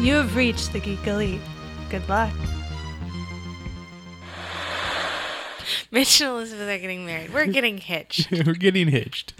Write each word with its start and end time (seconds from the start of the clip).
You 0.00 0.14
have 0.14 0.34
reached 0.36 0.72
the 0.72 0.78
Geek 0.78 1.04
Elite. 1.08 1.40
Good 1.90 2.08
luck. 2.08 2.32
Mitch 5.90 6.20
and 6.20 6.30
Elizabeth 6.30 6.68
are 6.68 6.78
getting 6.78 7.04
married. 7.04 7.34
We're 7.34 7.46
getting 7.46 7.78
hitched. 7.78 8.30
We're 8.46 8.54
getting 8.54 8.86
hitched. 8.88 9.34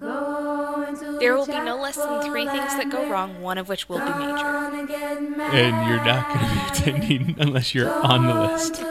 There 0.00 1.34
will 1.34 1.46
be 1.46 1.58
no 1.58 1.74
less 1.76 1.96
than 1.96 2.22
three 2.22 2.46
things 2.46 2.76
that 2.76 2.88
go 2.88 3.10
wrong, 3.10 3.42
one 3.42 3.58
of 3.58 3.68
which 3.68 3.88
will 3.88 3.98
be 3.98 4.04
major. 4.04 4.46
And 4.46 5.88
you're 5.88 6.04
not 6.04 6.28
going 6.28 6.38
to 6.38 6.54
be 6.54 6.60
attending 6.70 7.34
unless 7.40 7.74
you're 7.74 7.90
on 7.90 8.26
the 8.26 8.34
list. 8.34 8.84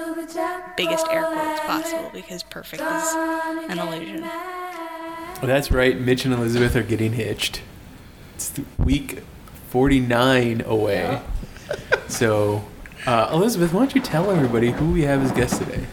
Biggest 0.75 1.07
air 1.09 1.23
quotes 1.23 1.61
possible 1.61 2.09
because 2.13 2.43
perfect 2.43 2.81
is 2.81 3.13
an 3.69 3.79
illusion. 3.79 4.19
Well, 4.21 5.47
that's 5.47 5.71
right. 5.71 5.97
Mitch 5.97 6.25
and 6.25 6.33
Elizabeth 6.33 6.75
are 6.75 6.83
getting 6.83 7.13
hitched. 7.13 7.61
It's 8.35 8.49
the 8.49 8.65
week 8.77 9.23
49 9.75 10.61
away. 10.61 11.21
So, 12.07 12.63
uh, 13.05 13.29
Elizabeth, 13.33 13.73
why 13.73 13.79
don't 13.79 13.95
you 13.95 14.01
tell 14.01 14.31
everybody 14.31 14.71
who 14.71 14.91
we 14.93 15.01
have 15.01 15.21
as 15.21 15.31
guests 15.33 15.57
today? 15.57 15.85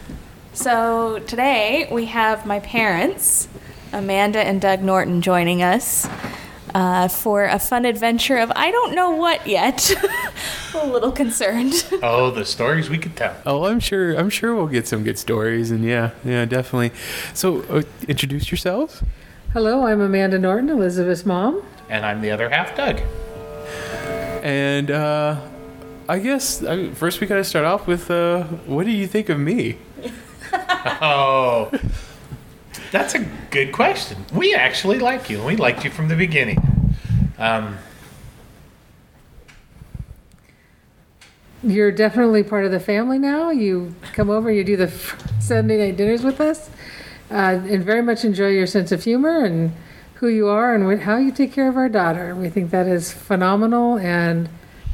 So 0.53 1.19
today 1.27 1.89
we 1.91 2.05
have 2.05 2.45
my 2.45 2.59
parents, 2.59 3.49
Amanda 3.91 4.39
and 4.39 4.61
Doug 4.61 4.83
Norton, 4.83 5.21
joining 5.21 5.63
us 5.63 6.07
uh, 6.73 7.07
for 7.09 7.45
a 7.45 7.59
fun 7.59 7.83
adventure 7.83 8.37
of 8.37 8.53
I 8.55 8.71
don't 8.71 8.93
know 8.95 9.09
what 9.09 9.45
yet. 9.47 9.91
a 10.75 10.87
little 10.87 11.11
concerned. 11.11 11.73
Oh, 12.03 12.29
the 12.29 12.45
stories 12.45 12.89
we 12.89 12.99
could 12.99 13.17
tell. 13.17 13.35
Oh, 13.45 13.65
I'm 13.65 13.81
sure. 13.81 14.13
I'm 14.13 14.29
sure 14.29 14.55
we'll 14.55 14.67
get 14.67 14.87
some 14.87 15.03
good 15.03 15.17
stories, 15.17 15.71
and 15.71 15.83
yeah, 15.83 16.11
yeah, 16.23 16.45
definitely. 16.45 16.91
So, 17.33 17.63
uh, 17.63 17.81
introduce 18.07 18.49
yourselves. 18.51 19.03
Hello, 19.51 19.87
I'm 19.87 19.99
Amanda 19.99 20.39
Norton, 20.39 20.69
Elizabeth's 20.69 21.25
mom. 21.25 21.63
And 21.89 22.05
I'm 22.05 22.21
the 22.21 22.31
other 22.31 22.49
half, 22.49 22.77
Doug. 22.77 23.01
And 24.43 24.91
uh, 24.91 25.39
I 26.09 26.19
guess 26.19 26.61
I 26.63 26.75
mean, 26.75 26.95
first 26.95 27.21
we 27.21 27.27
gotta 27.27 27.45
start 27.45 27.65
off 27.65 27.87
with 27.87 28.11
uh, 28.11 28.43
what 28.67 28.85
do 28.85 28.91
you 28.91 29.07
think 29.07 29.29
of 29.29 29.39
me? 29.39 29.77
Oh, 31.05 31.71
that's 32.91 33.15
a 33.15 33.19
good 33.49 33.71
question. 33.71 34.17
We 34.33 34.53
actually 34.53 34.99
like 34.99 35.29
you. 35.29 35.41
We 35.43 35.55
liked 35.55 35.83
you 35.83 35.89
from 35.89 36.09
the 36.09 36.15
beginning. 36.15 36.57
Um, 37.39 37.77
You're 41.63 41.91
definitely 41.91 42.43
part 42.43 42.65
of 42.65 42.71
the 42.71 42.79
family 42.79 43.17
now. 43.17 43.49
You 43.49 43.95
come 44.11 44.29
over, 44.29 44.51
you 44.51 44.65
do 44.65 44.75
the 44.75 44.89
Sunday 45.39 45.77
night 45.77 45.95
dinners 45.95 46.21
with 46.23 46.41
us, 46.41 46.69
uh, 47.31 47.61
and 47.63 47.83
very 47.83 48.01
much 48.01 48.25
enjoy 48.25 48.49
your 48.49 48.67
sense 48.67 48.91
of 48.91 49.03
humor 49.03 49.45
and 49.45 49.73
who 50.23 50.29
you 50.29 50.47
are 50.47 50.73
and 50.73 50.85
wh- 50.89 51.03
how 51.03 51.17
you 51.17 51.33
take 51.33 51.51
care 51.51 51.67
of 51.67 51.75
our 51.75 51.89
daughter. 51.89 52.33
We 52.33 52.47
think 52.47 52.71
that 52.71 52.87
is 52.87 53.11
phenomenal 53.11 53.97
and 53.97 54.47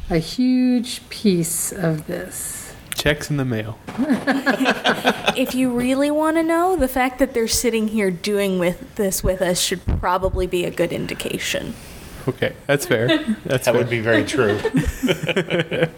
a 0.09 0.17
huge 0.17 1.07
piece 1.09 1.71
of 1.71 2.07
this. 2.07 2.73
Checks 2.95 3.29
in 3.29 3.37
the 3.37 3.45
mail. 3.45 3.77
if 5.37 5.53
you 5.53 5.71
really 5.71 6.09
want 6.09 6.37
to 6.37 6.41
know, 6.41 6.75
the 6.75 6.87
fact 6.87 7.19
that 7.19 7.35
they're 7.35 7.47
sitting 7.47 7.89
here 7.89 8.09
doing 8.09 8.57
with 8.57 8.95
this 8.95 9.23
with 9.23 9.39
us 9.39 9.61
should 9.61 9.85
probably 9.99 10.47
be 10.47 10.65
a 10.65 10.71
good 10.71 10.91
indication. 10.91 11.75
Okay, 12.27 12.55
that's 12.65 12.87
fair. 12.87 13.07
That's 13.45 13.65
that 13.65 13.73
fair. 13.73 13.73
would 13.75 13.89
be 13.89 13.99
very 13.99 14.25
true. 14.25 14.59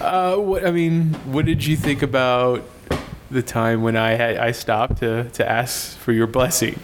Uh, 0.00 0.36
what 0.36 0.64
I 0.64 0.70
mean, 0.70 1.12
what 1.32 1.44
did 1.44 1.66
you 1.66 1.76
think 1.76 2.02
about 2.02 2.62
the 3.32 3.42
time 3.42 3.82
when 3.82 3.96
I 3.96 4.12
had 4.12 4.36
I 4.36 4.52
stopped 4.52 4.98
to 4.98 5.24
to 5.30 5.50
ask 5.50 5.98
for 5.98 6.12
your 6.12 6.28
blessing? 6.28 6.78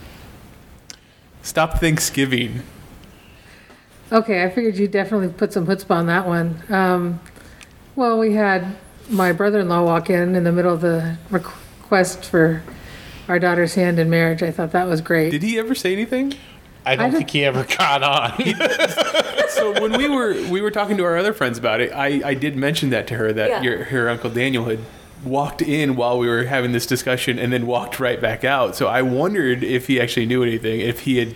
Stop 1.45 1.79
Thanksgiving. 1.79 2.63
Okay, 4.11 4.43
I 4.43 4.51
figured 4.51 4.77
you 4.77 4.89
definitely 4.89 5.29
put 5.29 5.53
some 5.53 5.67
chutzpah 5.67 5.91
on 5.97 6.07
that 6.07 6.27
one. 6.27 6.63
Um, 6.71 7.21
well, 7.97 8.19
we 8.19 8.33
had 8.33 8.77
my 9.11 9.33
brother-in-law 9.33 9.85
walk 9.85 10.09
in 10.11 10.35
in 10.35 10.45
the 10.45 10.53
middle 10.53 10.73
of 10.73 10.81
the 10.81 11.19
request 11.31 12.25
for 12.25 12.63
our 13.29 13.39
daughter's 13.39 13.75
hand 13.75 13.99
in 13.99 14.09
marriage. 14.09 14.43
I 14.43 14.51
thought 14.51 14.73
that 14.73 14.87
was 14.87 15.01
great. 15.03 15.31
Did 15.31 15.43
he 15.43 15.59
ever 15.59 15.75
say 15.75 15.93
anything? 15.93 16.35
I 16.87 16.97
don't 16.97 17.07
I 17.07 17.11
think 17.11 17.31
he 17.31 17.45
ever 17.45 17.65
caught 17.65 18.03
on. 18.03 18.43
So 19.55 19.71
when 19.81 19.97
we 19.97 20.09
were 20.09 20.33
we 20.51 20.61
were 20.61 20.73
talking 20.73 20.97
to 20.97 21.05
our 21.05 21.17
other 21.17 21.33
friends 21.33 21.59
about 21.59 21.81
it, 21.81 21.93
I, 21.93 22.21
I 22.25 22.35
did 22.35 22.57
mention 22.57 22.91
that 22.91 23.07
to 23.09 23.15
her 23.15 23.33
that 23.33 23.49
Yeah. 23.49 23.63
your 23.63 23.85
her 23.85 24.09
uncle 24.11 24.29
Daniel 24.29 24.65
had 24.65 24.81
walked 25.25 25.63
in 25.63 25.97
while 25.97 26.19
we 26.19 26.29
were 26.29 26.45
having 26.45 26.73
this 26.73 26.87
discussion 26.87 27.39
and 27.39 27.53
then 27.53 27.67
walked 27.67 27.99
right 28.01 28.21
back 28.21 28.45
out. 28.45 28.77
So 28.77 28.87
I 28.89 29.03
wondered 29.03 29.63
if 29.65 29.87
he 29.87 30.01
actually 30.01 30.27
knew 30.27 30.43
anything, 30.43 30.81
if 30.81 31.01
he 31.01 31.19
had 31.19 31.35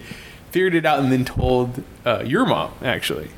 figured 0.50 0.74
it 0.74 0.86
out 0.86 0.98
and 1.00 1.10
then 1.12 1.24
told 1.24 1.82
uh, 2.06 2.22
your 2.24 2.46
mom 2.46 2.72
actually. 2.82 3.30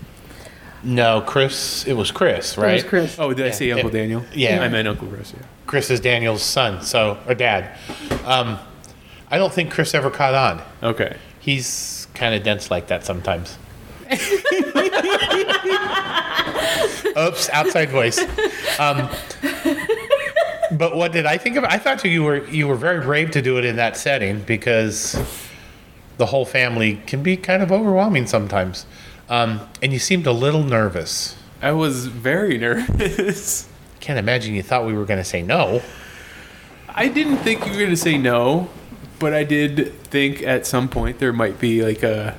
no, 0.83 1.21
Chris. 1.21 1.87
It 1.87 1.93
was 1.95 2.11
Chris, 2.11 2.55
That 2.55 2.63
right? 2.63 2.75
was 2.75 2.85
Chris. 2.85 3.19
Oh, 3.19 3.33
did 3.35 3.47
I 3.47 3.51
say 3.51 3.69
Yeah. 3.69 3.75
Uncle 3.75 3.91
Daniel? 3.91 4.25
Yeah. 4.35 4.63
I 4.63 4.69
meant 4.69 4.89
Uncle 4.89 5.09
Chris. 5.09 5.33
Yeah. 5.37 5.45
Chris 5.67 5.91
is 5.91 6.01
Daniel's 6.01 6.43
son, 6.43 6.83
so 6.83 7.19
or 7.29 7.35
dad. 7.35 7.77
Um, 8.25 8.59
I 9.31 9.39
don't 9.39 9.53
think 9.53 9.71
Chris 9.73 9.95
ever 9.95 10.11
caught 10.11 10.35
on. 10.35 10.63
Okay. 10.83 11.17
He's 11.39 12.09
kind 12.15 12.35
of 12.35 12.43
dense 12.43 12.71
like 12.71 12.89
that 12.89 13.05
sometimes. 13.05 13.57
Oops, 17.17 17.49
outside 17.51 17.91
voice. 17.91 18.19
Um, 18.79 19.09
but 20.73 20.97
what 20.97 21.13
did 21.13 21.27
I 21.27 21.39
think 21.39 21.57
of? 21.57 21.65
it? 21.65 21.71
I 21.71 21.79
thought 21.79 22.05
you 22.05 22.23
were 22.23 22.45
you 22.47 22.69
were 22.69 22.77
very 22.77 23.01
brave 23.01 23.31
to 23.33 23.43
do 23.43 23.59
it 23.59 23.65
in 23.65 23.77
that 23.77 23.97
setting 23.97 24.41
because 24.41 25.17
the 26.19 26.27
whole 26.27 26.45
family 26.45 26.97
can 27.07 27.23
be 27.23 27.37
kind 27.37 27.63
of 27.63 27.73
overwhelming 27.73 28.27
sometimes, 28.27 28.87
um, 29.29 29.61
and 29.83 29.93
you 29.93 29.99
seemed 29.99 30.27
a 30.27 30.33
little 30.33 30.63
nervous. 30.63 31.37
I 31.63 31.73
was 31.73 32.07
very 32.07 32.59
nervous. 32.67 33.69
Can't 34.01 34.19
imagine 34.19 34.55
you 34.55 34.63
thought 34.63 34.87
we 34.87 34.95
were 34.95 35.05
going 35.05 35.21
to 35.21 35.25
say 35.25 35.43
no. 35.43 35.83
I 36.89 37.09
didn't 37.09 37.39
think 37.39 37.65
you 37.67 37.73
were 37.73 37.79
going 37.79 37.91
to 37.91 37.97
say 37.97 38.19
no, 38.19 38.69
but 39.19 39.33
I 39.33 39.45
did 39.45 39.95
think 40.05 40.43
at 40.43 40.67
some 40.67 40.89
point 40.89 41.19
there 41.19 41.33
might 41.33 41.61
be 41.61 41.83
like 41.83 42.03
a 42.03 42.37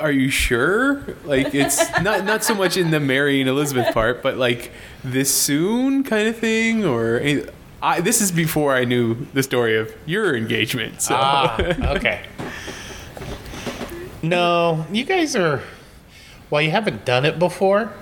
are 0.00 0.10
you 0.10 0.28
sure? 0.30 1.02
Like 1.24 1.54
it's 1.54 1.78
not 2.02 2.24
not 2.24 2.44
so 2.44 2.54
much 2.54 2.76
in 2.76 2.90
the 2.90 3.00
marrying 3.00 3.46
Elizabeth 3.48 3.92
part, 3.94 4.22
but 4.22 4.36
like 4.36 4.72
this 5.04 5.32
soon 5.34 6.04
kind 6.04 6.28
of 6.28 6.36
thing 6.36 6.84
or 6.84 7.18
any- 7.20 7.44
I, 7.82 8.00
this 8.00 8.20
is 8.20 8.32
before 8.32 8.74
I 8.74 8.84
knew 8.84 9.26
the 9.34 9.42
story 9.42 9.76
of 9.76 9.94
your 10.06 10.34
engagement. 10.36 11.02
So 11.02 11.14
Ah, 11.16 11.56
okay. 11.96 12.22
No, 14.22 14.86
you 14.90 15.04
guys 15.04 15.36
are. 15.36 15.62
Well, 16.50 16.62
you 16.62 16.70
haven't 16.70 17.04
done 17.04 17.24
it 17.24 17.38
before. 17.38 17.92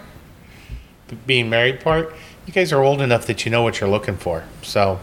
the 1.08 1.16
Being 1.16 1.50
married 1.50 1.80
part, 1.80 2.14
you 2.46 2.52
guys 2.52 2.72
are 2.72 2.82
old 2.82 3.00
enough 3.00 3.26
that 3.26 3.44
you 3.44 3.50
know 3.50 3.62
what 3.62 3.80
you're 3.80 3.90
looking 3.90 4.16
for. 4.16 4.44
So, 4.62 5.00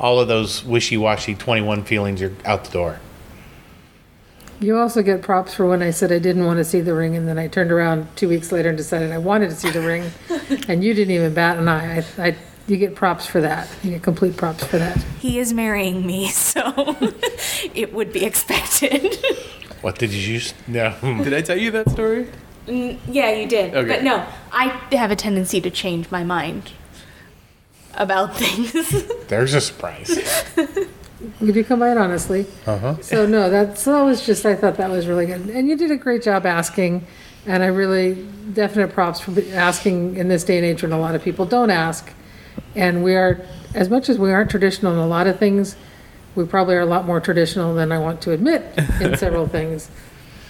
all 0.00 0.18
of 0.20 0.28
those 0.28 0.64
wishy-washy 0.64 1.34
21 1.36 1.84
feelings 1.84 2.20
are 2.22 2.32
out 2.44 2.64
the 2.64 2.70
door. 2.72 3.00
You 4.60 4.78
also 4.78 5.02
get 5.02 5.22
props 5.22 5.52
for 5.54 5.66
when 5.66 5.82
I 5.82 5.90
said 5.90 6.10
I 6.10 6.18
didn't 6.18 6.46
want 6.46 6.58
to 6.58 6.64
see 6.64 6.80
the 6.80 6.94
ring, 6.94 7.14
and 7.14 7.28
then 7.28 7.38
I 7.38 7.46
turned 7.48 7.70
around 7.70 8.08
two 8.16 8.28
weeks 8.28 8.52
later 8.52 8.70
and 8.70 8.78
decided 8.78 9.12
I 9.12 9.18
wanted 9.18 9.50
to 9.50 9.56
see 9.56 9.70
the 9.70 9.82
ring, 9.82 10.10
and 10.68 10.82
you 10.82 10.94
didn't 10.94 11.14
even 11.14 11.34
bat 11.34 11.58
an 11.58 11.68
eye. 11.68 11.98
I, 12.18 12.28
I, 12.28 12.36
you 12.66 12.76
get 12.78 12.94
props 12.94 13.26
for 13.26 13.40
that. 13.42 13.68
You 13.82 13.90
get 13.92 14.02
complete 14.02 14.36
props 14.36 14.64
for 14.64 14.78
that. 14.78 14.96
He 15.20 15.38
is 15.38 15.52
marrying 15.52 16.06
me, 16.06 16.28
so 16.28 16.96
it 17.74 17.92
would 17.92 18.12
be 18.12 18.24
expected. 18.24 19.16
What 19.82 19.98
did 19.98 20.10
you 20.10 20.32
use? 20.34 20.52
No. 20.66 20.96
did 21.22 21.32
I 21.32 21.42
tell 21.42 21.56
you 21.56 21.70
that 21.70 21.90
story? 21.90 22.26
Mm, 22.66 22.98
yeah, 23.06 23.30
you 23.30 23.46
did. 23.46 23.72
Okay. 23.72 23.86
But 23.86 24.02
no, 24.02 24.26
I 24.50 24.68
have 24.92 25.12
a 25.12 25.16
tendency 25.16 25.60
to 25.60 25.70
change 25.70 26.10
my 26.10 26.24
mind 26.24 26.72
about 27.94 28.34
things. 28.36 28.72
There's 29.28 29.54
a 29.54 29.60
surprise. 29.60 30.18
You 31.40 31.52
do 31.52 31.64
come 31.64 31.80
by 31.80 31.92
it 31.92 31.98
honestly. 31.98 32.46
Uh 32.66 32.78
huh. 32.78 32.96
So 33.02 33.26
no, 33.26 33.50
that's 33.50 33.84
that 33.84 34.02
was 34.02 34.24
just 34.24 34.44
I 34.46 34.54
thought 34.54 34.76
that 34.76 34.90
was 34.90 35.06
really 35.06 35.26
good, 35.26 35.48
and 35.48 35.68
you 35.68 35.76
did 35.76 35.90
a 35.90 35.96
great 35.96 36.22
job 36.22 36.46
asking, 36.46 37.06
and 37.46 37.62
I 37.62 37.66
really 37.66 38.26
definite 38.52 38.92
props 38.92 39.20
for 39.20 39.32
asking 39.52 40.16
in 40.16 40.28
this 40.28 40.44
day 40.44 40.56
and 40.56 40.64
age 40.66 40.82
when 40.82 40.92
a 40.92 40.98
lot 40.98 41.14
of 41.14 41.22
people 41.22 41.44
don't 41.46 41.70
ask, 41.70 42.10
and 42.74 43.02
we 43.04 43.14
are 43.14 43.40
as 43.74 43.90
much 43.90 44.08
as 44.08 44.18
we 44.18 44.32
aren't 44.32 44.50
traditional 44.50 44.92
in 44.92 44.98
a 44.98 45.06
lot 45.06 45.26
of 45.26 45.38
things, 45.38 45.76
we 46.34 46.44
probably 46.44 46.74
are 46.76 46.80
a 46.80 46.86
lot 46.86 47.04
more 47.06 47.20
traditional 47.20 47.74
than 47.74 47.92
I 47.92 47.98
want 47.98 48.20
to 48.22 48.32
admit 48.32 48.62
in 49.00 49.16
several 49.18 49.46
things, 49.48 49.90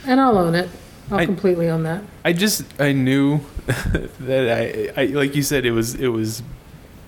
and 0.07 0.21
I'll 0.21 0.39
own 0.39 0.55
it. 0.55 0.69
I'll 1.11 1.19
I- 1.19 1.27
completely 1.27 1.69
own 1.69 1.85
that. 1.85 2.03
I 2.25 2.33
just 2.33 2.65
I 2.81 2.93
knew 2.93 3.41
that 4.21 4.93
I, 4.97 5.03
I 5.03 5.07
like 5.07 5.35
you 5.37 5.43
said 5.43 5.65
it 5.65 5.71
was 5.73 5.95
it 5.95 6.09
was 6.09 6.43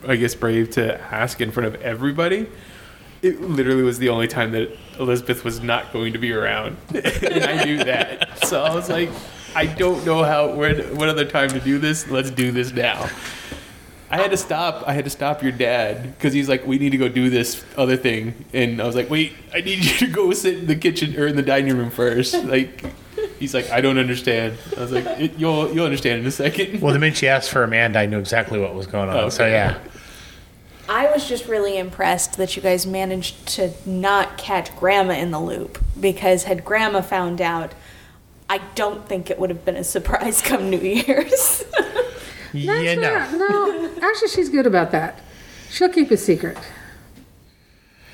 I 0.07 0.15
guess 0.17 0.35
brave 0.37 0.71
to 0.73 1.01
ask 1.13 1.41
in 1.41 1.51
front 1.51 1.67
of 1.75 1.83
everybody. 1.83 2.47
It 3.23 3.41
literally 3.41 3.83
was 3.83 3.99
the 3.99 4.09
only 4.11 4.29
time 4.29 4.53
that 4.53 4.71
Elizabeth 4.99 5.45
was 5.45 5.61
not 5.61 5.93
going 5.93 6.13
to 6.13 6.19
be 6.19 6.33
around, 6.33 6.77
and 6.95 7.45
I 7.45 7.65
knew 7.65 7.79
that. 7.79 8.47
So 8.47 8.63
I 8.63 8.73
was 8.75 8.89
like, 8.89 9.11
I 9.57 9.67
don't 9.67 10.05
know 10.07 10.23
how 10.23 10.53
what 10.55 10.93
what 10.95 11.09
other 11.09 11.25
time 11.25 11.49
to 11.51 11.61
do 11.61 11.79
this. 11.79 12.09
Let's 12.09 12.31
do 12.31 12.53
this 12.53 12.73
now. 12.73 13.09
I 14.11 14.17
had 14.17 14.31
to 14.31 14.37
stop. 14.37 14.85
I 14.87 14.93
had 14.95 15.05
to 15.05 15.11
stop 15.11 15.43
your 15.43 15.53
dad 15.53 16.15
because 16.17 16.33
he's 16.33 16.49
like, 16.49 16.67
"We 16.67 16.79
need 16.79 16.91
to 16.91 16.97
go 16.97 17.09
do 17.09 17.29
this 17.29 17.63
other 17.77 17.97
thing," 17.97 18.35
and 18.55 18.81
I 18.81 18.87
was 18.87 18.95
like, 18.97 19.11
"Wait, 19.11 19.33
I 19.53 19.61
need 19.61 19.85
you 19.85 19.93
to 19.99 20.07
go 20.07 20.33
sit 20.33 20.59
in 20.61 20.67
the 20.67 20.77
kitchen 20.77 21.15
or 21.19 21.27
in 21.27 21.37
the 21.37 21.43
dining 21.43 21.77
room 21.77 21.91
first. 21.91 22.35
Like, 22.45 22.85
He's 23.41 23.55
like, 23.55 23.71
I 23.71 23.81
don't 23.81 23.99
understand. 23.99 24.57
I 24.77 24.81
was 24.81 24.91
like, 24.93 25.05
"It- 25.21 25.35
you'll 25.39 25.73
you'll 25.75 25.85
understand 25.85 26.21
in 26.21 26.27
a 26.27 26.31
second. 26.31 26.81
Well, 26.81 26.93
the 26.93 26.99
minute 26.99 27.17
she 27.19 27.29
asked 27.29 27.51
for 27.51 27.63
Amanda, 27.65 27.99
I 27.99 28.07
knew 28.07 28.19
exactly 28.19 28.59
what 28.59 28.75
was 28.75 28.87
going 28.87 29.09
on. 29.09 29.17
Oh, 29.17 29.29
So 29.29 29.47
yeah, 29.47 29.79
I 30.89 31.11
was 31.13 31.29
just 31.29 31.47
really 31.47 31.77
impressed 31.77 32.37
that 32.39 32.57
you 32.57 32.63
guys 32.63 32.87
managed 32.87 33.47
to 33.49 33.73
not 33.85 34.39
catch 34.39 34.75
Grandma 34.77 35.15
in 35.15 35.31
the 35.31 35.41
loop 35.41 35.79
because 36.01 36.45
had 36.45 36.65
Grandma 36.65 37.03
found 37.03 37.41
out, 37.41 37.75
I 38.49 38.59
don't 38.75 39.07
think 39.07 39.31
it 39.31 39.39
would 39.39 39.51
have 39.51 39.65
been 39.65 39.77
a 39.77 39.85
surprise 39.85 40.41
come 40.41 40.71
New 40.71 40.79
Year's. 40.79 41.65
yeah, 42.53 42.95
That's 42.95 43.33
no. 43.33 43.39
no, 43.39 43.95
actually, 44.01 44.29
she's 44.29 44.49
good 44.49 44.67
about 44.67 44.91
that. 44.93 45.21
She'll 45.71 45.91
keep 45.91 46.11
a 46.11 46.17
secret. 46.17 46.57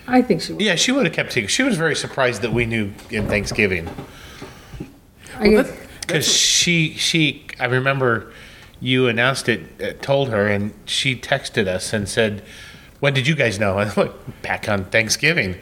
I 0.09 0.21
think 0.21 0.43
she 0.43 0.53
would. 0.53 0.61
Yeah, 0.61 0.75
she 0.75 0.91
would 0.91 1.07
have 1.07 1.15
kept 1.15 1.33
secret. 1.33 1.51
She 1.51 1.63
was 1.63 1.77
very 1.77 1.95
surprised 1.95 2.43
that 2.43 2.53
we 2.53 2.67
knew 2.67 2.93
in 3.11 3.27
Thanksgiving 3.29 3.89
I 5.39 5.49
guess, 5.49 5.73
because 6.01 6.27
she 6.27 6.95
she 6.95 7.47
I 7.59 7.67
remember 7.67 8.33
you 8.85 9.09
announced 9.09 9.49
it, 9.49 9.63
uh, 9.83 9.93
told 10.03 10.29
her, 10.29 10.47
and 10.47 10.75
she 10.85 11.17
texted 11.17 11.67
us 11.67 11.95
and 11.95 12.07
said, 12.07 12.43
"When 13.01 13.15
did 13.15 13.27
you 13.27 13.35
guys 13.35 13.59
know?" 13.59 13.79
I 13.79 13.87
was 13.87 13.97
like, 13.97 14.43
"Back 14.43 14.69
on 14.69 14.85
Thanksgiving." 14.85 15.57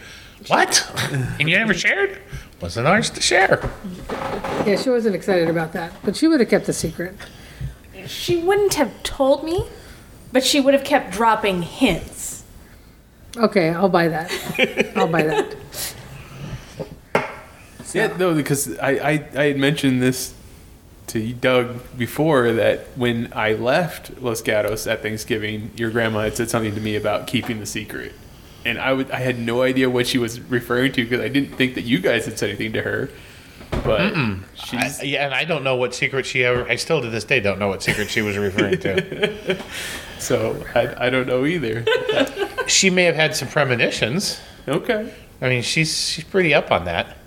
What? 0.48 0.90
and 1.38 1.48
you 1.48 1.56
never 1.56 1.72
shared? 1.72 2.18
Wasn't 2.60 2.86
ours 2.86 3.10
to 3.10 3.20
share. 3.20 3.70
yeah, 4.66 4.76
she 4.76 4.90
wasn't 4.90 5.14
excited 5.14 5.48
about 5.48 5.72
that, 5.72 5.92
but 6.04 6.16
she 6.16 6.26
would 6.26 6.40
have 6.40 6.48
kept 6.48 6.66
the 6.66 6.72
secret. 6.72 7.14
she 8.06 8.38
wouldn't 8.38 8.74
have 8.74 9.02
told 9.04 9.44
me, 9.44 9.66
but 10.32 10.44
she 10.44 10.60
would 10.60 10.74
have 10.74 10.84
kept 10.84 11.12
dropping 11.12 11.62
hints. 11.62 12.42
Okay, 13.36 13.70
I'll 13.70 13.88
buy 13.88 14.08
that. 14.08 14.92
I'll 14.96 15.06
buy 15.06 15.22
that. 15.22 15.56
Yeah, 17.94 18.16
no, 18.16 18.34
because 18.34 18.78
I, 18.78 18.90
I, 18.90 19.28
I 19.36 19.44
had 19.44 19.58
mentioned 19.58 20.02
this 20.02 20.34
to 21.12 21.32
Doug 21.34 21.80
before 21.98 22.52
that 22.52 22.86
when 22.96 23.32
I 23.34 23.52
left 23.52 24.20
Los 24.22 24.40
Gatos 24.40 24.86
at 24.86 25.02
Thanksgiving, 25.02 25.70
your 25.76 25.90
grandma 25.90 26.22
had 26.22 26.36
said 26.36 26.48
something 26.48 26.74
to 26.74 26.80
me 26.80 26.96
about 26.96 27.26
keeping 27.26 27.60
the 27.60 27.66
secret, 27.66 28.12
and 28.64 28.78
I 28.78 28.94
would 28.94 29.10
I 29.10 29.18
had 29.18 29.38
no 29.38 29.62
idea 29.62 29.90
what 29.90 30.06
she 30.06 30.16
was 30.16 30.40
referring 30.40 30.92
to 30.92 31.04
because 31.04 31.20
I 31.20 31.28
didn't 31.28 31.56
think 31.56 31.74
that 31.74 31.82
you 31.82 31.98
guys 31.98 32.24
had 32.24 32.38
said 32.38 32.48
anything 32.48 32.72
to 32.72 32.82
her. 32.82 33.10
But 33.84 34.14
she's 34.54 35.00
I, 35.00 35.04
yeah, 35.04 35.24
and 35.26 35.34
I 35.34 35.44
don't 35.44 35.64
know 35.64 35.76
what 35.76 35.94
secret 35.94 36.24
she 36.24 36.44
ever. 36.44 36.66
I 36.68 36.76
still 36.76 37.02
to 37.02 37.10
this 37.10 37.24
day 37.24 37.40
don't 37.40 37.58
know 37.58 37.68
what 37.68 37.82
secret 37.82 38.08
she 38.08 38.22
was 38.22 38.38
referring 38.38 38.78
to. 38.80 39.62
so 40.18 40.64
I, 40.74 41.06
I 41.06 41.10
don't 41.10 41.26
know 41.26 41.44
either. 41.44 41.84
she 42.66 42.88
may 42.90 43.04
have 43.04 43.16
had 43.16 43.36
some 43.36 43.48
premonitions. 43.48 44.40
okay, 44.66 45.12
I 45.42 45.48
mean, 45.48 45.62
she's 45.62 46.08
she's 46.08 46.24
pretty 46.24 46.54
up 46.54 46.70
on 46.70 46.86
that. 46.86 47.18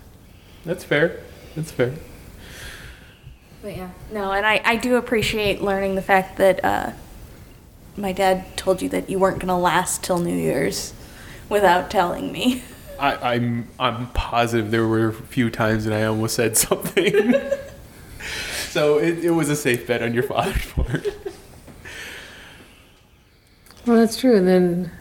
that's 0.64 0.82
fair. 0.82 1.20
That's 1.54 1.70
fair. 1.70 1.94
But 3.66 3.76
yeah, 3.76 3.90
no, 4.12 4.30
and 4.30 4.46
I, 4.46 4.60
I 4.64 4.76
do 4.76 4.94
appreciate 4.94 5.60
learning 5.60 5.96
the 5.96 6.02
fact 6.02 6.36
that 6.36 6.64
uh, 6.64 6.92
my 7.96 8.12
dad 8.12 8.56
told 8.56 8.80
you 8.80 8.88
that 8.90 9.10
you 9.10 9.18
weren't 9.18 9.40
going 9.40 9.48
to 9.48 9.56
last 9.56 10.04
till 10.04 10.20
New 10.20 10.36
Year's 10.36 10.94
without 11.48 11.90
telling 11.90 12.30
me. 12.30 12.62
I, 13.00 13.34
I'm 13.34 13.66
I'm 13.80 14.06
positive 14.12 14.70
there 14.70 14.86
were 14.86 15.08
a 15.08 15.12
few 15.12 15.50
times 15.50 15.84
that 15.84 15.92
I 15.92 16.04
almost 16.04 16.36
said 16.36 16.56
something. 16.56 17.34
so 18.68 18.98
it, 18.98 19.24
it 19.24 19.32
was 19.32 19.48
a 19.48 19.56
safe 19.56 19.84
bet 19.84 20.00
on 20.00 20.14
your 20.14 20.22
father's 20.22 20.64
part. 20.72 21.08
Well, 23.84 23.96
that's 23.96 24.16
true. 24.16 24.36
And 24.36 24.46
then 24.46 24.92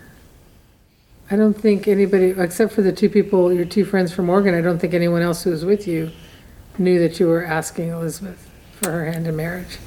I 1.30 1.36
don't 1.36 1.54
think 1.54 1.88
anybody, 1.88 2.34
except 2.36 2.74
for 2.74 2.82
the 2.82 2.92
two 2.92 3.10
people, 3.10 3.54
your 3.54 3.66
two 3.66 3.86
friends 3.86 4.12
from 4.12 4.28
Oregon, 4.28 4.56
I 4.56 4.62
don't 4.62 4.80
think 4.80 4.96
anyone 4.96 5.22
else 5.22 5.44
who 5.44 5.52
was 5.52 5.64
with 5.64 5.88
you 5.88 6.10
knew 6.80 6.98
that 6.98 7.20
you 7.20 7.28
were 7.28 7.46
asking 7.46 7.90
Elizabeth 7.90 8.45
for 8.86 8.92
her 8.92 9.12
hand 9.12 9.28
in 9.28 9.36
marriage. 9.36 9.78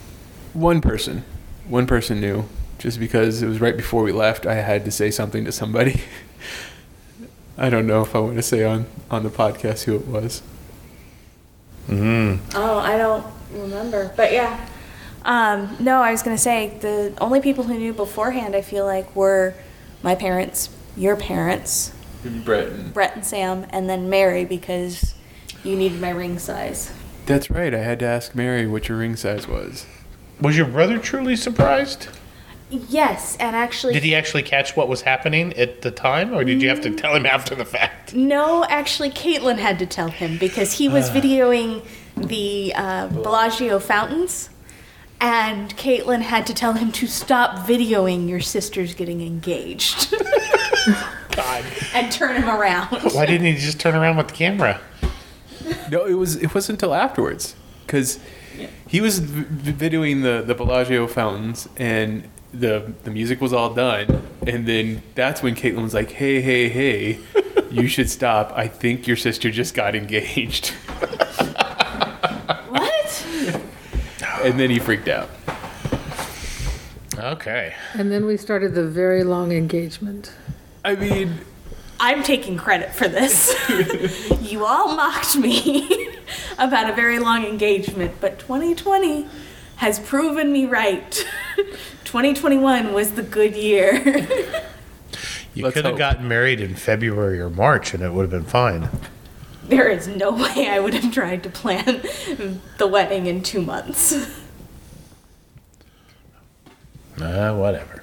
One 0.52 0.80
person, 0.80 1.24
one 1.66 1.86
person 1.86 2.20
knew, 2.20 2.44
just 2.78 2.98
because 2.98 3.42
it 3.42 3.46
was 3.46 3.60
right 3.60 3.76
before 3.76 4.02
we 4.02 4.12
left. 4.12 4.46
I 4.46 4.54
had 4.54 4.84
to 4.84 4.90
say 4.90 5.10
something 5.10 5.44
to 5.44 5.52
somebody. 5.52 6.02
I 7.58 7.70
don't 7.70 7.86
know 7.86 8.02
if 8.02 8.14
I 8.14 8.18
want 8.20 8.36
to 8.36 8.42
say 8.42 8.64
on 8.64 8.86
on 9.10 9.22
the 9.24 9.30
podcast 9.30 9.84
who 9.84 9.96
it 9.96 10.06
was. 10.06 10.42
Mm-hmm. 11.88 12.50
Oh, 12.56 12.78
I 12.78 12.96
don't 12.98 13.26
remember. 13.52 14.12
But 14.16 14.32
yeah. 14.32 14.68
Um, 15.24 15.76
no, 15.80 16.00
I 16.00 16.12
was 16.12 16.22
going 16.22 16.36
to 16.36 16.42
say 16.42 16.78
the 16.80 17.12
only 17.20 17.40
people 17.40 17.64
who 17.64 17.74
knew 17.78 17.92
beforehand, 17.92 18.54
I 18.54 18.62
feel 18.62 18.84
like, 18.86 19.14
were 19.16 19.54
my 20.02 20.14
parents, 20.14 20.70
your 20.96 21.16
parents, 21.16 21.92
Brett. 22.44 22.68
and- 22.68 22.94
Brett 22.94 23.14
and 23.16 23.24
Sam, 23.26 23.66
and 23.70 23.90
then 23.90 24.08
Mary 24.08 24.44
because 24.44 25.14
you 25.64 25.76
needed 25.76 26.00
my 26.00 26.10
ring 26.10 26.38
size. 26.38 26.92
That's 27.28 27.50
right. 27.50 27.74
I 27.74 27.78
had 27.78 27.98
to 27.98 28.06
ask 28.06 28.34
Mary 28.34 28.66
what 28.66 28.88
your 28.88 28.96
ring 28.96 29.14
size 29.14 29.46
was. 29.46 29.84
Was 30.40 30.56
your 30.56 30.64
brother 30.64 30.98
truly 30.98 31.36
surprised? 31.36 32.08
Yes, 32.70 33.36
and 33.38 33.54
actually, 33.54 33.92
Did 33.92 34.02
he 34.02 34.14
actually 34.14 34.42
catch 34.44 34.74
what 34.74 34.88
was 34.88 35.02
happening 35.02 35.52
at 35.58 35.82
the 35.82 35.90
time, 35.90 36.32
or 36.32 36.42
did 36.42 36.62
you 36.62 36.70
have 36.70 36.80
to 36.80 36.90
tell 36.94 37.14
him 37.14 37.26
after 37.26 37.54
the 37.54 37.66
fact? 37.66 38.14
No, 38.14 38.64
actually, 38.64 39.10
Caitlin 39.10 39.58
had 39.58 39.78
to 39.78 39.86
tell 39.86 40.08
him 40.08 40.38
because 40.38 40.72
he 40.72 40.88
was 40.88 41.10
videoing 41.10 41.84
the 42.16 42.72
uh, 42.74 43.08
Bellagio 43.08 43.78
fountains, 43.78 44.48
and 45.20 45.76
Caitlin 45.76 46.22
had 46.22 46.46
to 46.46 46.54
tell 46.54 46.72
him 46.72 46.90
to 46.92 47.06
stop 47.06 47.66
videoing 47.66 48.26
your 48.26 48.40
sisters 48.40 48.94
getting 48.94 49.20
engaged 49.20 50.14
God, 51.32 51.64
and 51.94 52.10
turn 52.10 52.36
him 52.42 52.48
around. 52.48 53.12
why 53.12 53.26
didn't 53.26 53.46
he 53.46 53.54
just 53.54 53.78
turn 53.80 53.94
around 53.94 54.16
with 54.16 54.28
the 54.28 54.34
camera? 54.34 54.80
No, 55.90 56.04
it 56.06 56.14
was 56.14 56.36
it 56.36 56.54
wasn't 56.54 56.76
until 56.76 56.94
afterwards 56.94 57.54
because 57.86 58.18
he 58.86 59.00
was 59.00 59.18
v- 59.20 59.44
v- 59.72 59.88
videoing 59.90 60.22
the 60.22 60.42
the 60.46 60.54
Bellagio 60.54 61.06
fountains 61.06 61.68
and 61.76 62.28
the 62.52 62.92
the 63.04 63.10
music 63.10 63.40
was 63.40 63.52
all 63.52 63.74
done 63.74 64.22
and 64.46 64.66
then 64.66 65.02
that's 65.14 65.42
when 65.42 65.54
Caitlin 65.54 65.82
was 65.82 65.94
like, 65.94 66.10
"Hey, 66.12 66.40
hey, 66.40 66.68
hey, 66.68 67.18
you 67.70 67.86
should 67.94 68.08
stop. 68.10 68.52
I 68.54 68.66
think 68.68 69.06
your 69.06 69.16
sister 69.16 69.50
just 69.50 69.74
got 69.74 69.94
engaged." 69.94 70.68
what? 72.68 73.26
And 74.42 74.58
then 74.58 74.70
he 74.70 74.78
freaked 74.78 75.08
out. 75.08 75.28
Okay. 77.18 77.74
And 77.94 78.12
then 78.12 78.24
we 78.26 78.36
started 78.36 78.74
the 78.74 78.86
very 78.86 79.24
long 79.24 79.52
engagement. 79.52 80.32
I 80.84 80.94
mean, 80.94 81.40
I'm 82.00 82.22
taking 82.22 82.56
credit 82.56 82.94
for 82.94 83.08
this. 83.08 83.54
you 84.40 84.64
all 84.64 84.94
mocked 84.94 85.36
me 85.36 86.08
about 86.58 86.90
a 86.90 86.94
very 86.94 87.18
long 87.18 87.44
engagement, 87.44 88.14
but 88.20 88.38
2020 88.38 89.26
has 89.76 89.98
proven 89.98 90.52
me 90.52 90.66
right. 90.66 91.26
2021 92.04 92.92
was 92.92 93.12
the 93.12 93.22
good 93.22 93.54
year. 93.56 93.94
You 95.54 95.64
Let's 95.64 95.74
could 95.74 95.84
have 95.84 95.92
hope. 95.94 95.98
gotten 95.98 96.28
married 96.28 96.60
in 96.60 96.74
February 96.76 97.40
or 97.40 97.50
March, 97.50 97.92
and 97.94 98.02
it 98.02 98.12
would 98.12 98.22
have 98.22 98.30
been 98.30 98.44
fine. 98.48 98.88
There 99.64 99.88
is 99.88 100.06
no 100.08 100.30
way 100.32 100.68
I 100.68 100.78
would 100.78 100.94
have 100.94 101.12
tried 101.12 101.42
to 101.42 101.50
plan 101.50 102.02
the 102.78 102.86
wedding 102.86 103.26
in 103.26 103.42
two 103.42 103.60
months. 103.60 104.12
Uh, 107.20 107.54
whatever. 107.56 108.02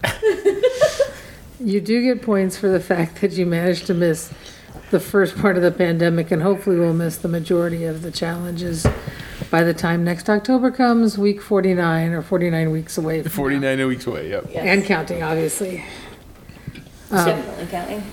You 1.60 1.80
do 1.82 2.02
get 2.04 2.22
points 2.22 2.58
for 2.58 2.68
the 2.70 2.80
fact 2.80 3.22
that 3.22 3.32
you 3.34 3.46
managed 3.46 3.88
to 3.88 3.94
miss 3.94 4.32
the 4.92 5.00
first 5.00 5.38
part 5.38 5.56
of 5.58 5.64
the 5.64 5.72
pandemic 5.72 6.32
and 6.32 6.42
hopefully 6.42 6.78
we'll 6.78 6.94
miss 6.94 7.18
the 7.18 7.28
majority 7.28 7.86
of 7.86 8.02
the 8.02 8.12
challenges 8.12 8.86
by 9.50 9.64
the 9.64 9.74
time 9.74 10.04
next 10.04 10.30
October 10.30 10.70
comes, 10.70 11.18
week 11.18 11.42
49 11.42 12.12
or 12.14 12.22
49 12.22 12.72
weeks 12.72 12.98
away. 12.98 13.22
from 13.24 13.30
now. 13.32 13.36
49 13.36 13.88
weeks 13.88 14.08
away. 14.08 14.30
Yep. 14.30 14.50
And 14.54 14.84
counting, 14.84 15.24
obviously. 15.24 15.84
Definitely 17.10 17.66
counting. 17.68 18.04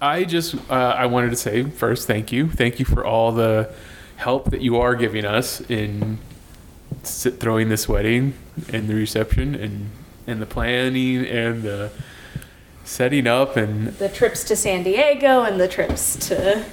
I 0.00 0.24
just 0.24 0.54
uh, 0.70 0.74
I 0.74 1.06
wanted 1.06 1.30
to 1.30 1.36
say 1.36 1.64
first 1.64 2.06
thank 2.06 2.30
you. 2.32 2.48
Thank 2.50 2.78
you 2.78 2.84
for 2.84 3.04
all 3.04 3.32
the 3.32 3.72
help 4.16 4.50
that 4.50 4.60
you 4.60 4.76
are 4.76 4.94
giving 4.94 5.24
us 5.24 5.60
in 5.70 6.18
s- 7.02 7.26
throwing 7.38 7.68
this 7.68 7.88
wedding 7.88 8.34
and 8.72 8.88
the 8.88 8.94
reception 8.94 9.54
and 9.54 9.90
and 10.26 10.40
the 10.40 10.46
planning 10.46 11.26
and 11.26 11.62
the 11.62 11.90
setting 12.88 13.26
up 13.26 13.56
and 13.56 13.88
The 13.98 14.08
trips 14.08 14.42
to 14.44 14.56
San 14.56 14.82
Diego 14.82 15.42
and 15.42 15.60
the 15.60 15.68
trips 15.68 16.16
to 16.28 16.64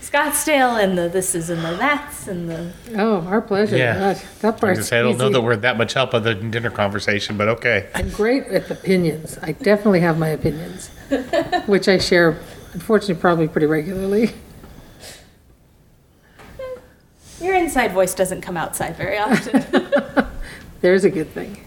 Scottsdale 0.00 0.82
and 0.82 0.96
the 0.96 1.08
this 1.08 1.34
is 1.34 1.50
and 1.50 1.62
the 1.64 1.76
that's 1.76 2.28
and 2.28 2.48
the 2.48 2.72
Oh, 2.96 3.20
our 3.22 3.42
pleasure. 3.42 3.76
Yeah. 3.76 4.14
God, 4.14 4.22
That 4.40 4.54
I, 4.54 4.58
part's 4.58 4.78
gonna 4.78 4.82
say, 4.84 4.98
I 5.00 5.02
don't 5.02 5.18
know 5.18 5.28
that 5.30 5.40
we're 5.42 5.56
that 5.56 5.76
much 5.76 5.92
help 5.94 6.14
other 6.14 6.32
than 6.32 6.50
dinner 6.50 6.70
conversation, 6.70 7.36
but 7.36 7.48
okay. 7.48 7.88
I'm 7.94 8.08
great 8.10 8.48
with 8.50 8.70
opinions. 8.70 9.36
I 9.42 9.52
definitely 9.52 10.00
have 10.00 10.16
my 10.18 10.28
opinions, 10.28 10.88
which 11.66 11.88
I 11.88 11.98
share, 11.98 12.38
unfortunately, 12.72 13.20
probably 13.20 13.48
pretty 13.48 13.66
regularly. 13.66 14.30
your 17.40 17.54
inside 17.56 17.92
voice 17.92 18.14
doesn't 18.14 18.40
come 18.42 18.56
outside 18.56 18.96
very 18.96 19.18
often. 19.18 19.64
There's 20.80 21.04
a 21.04 21.10
good 21.10 21.30
thing. 21.30 21.64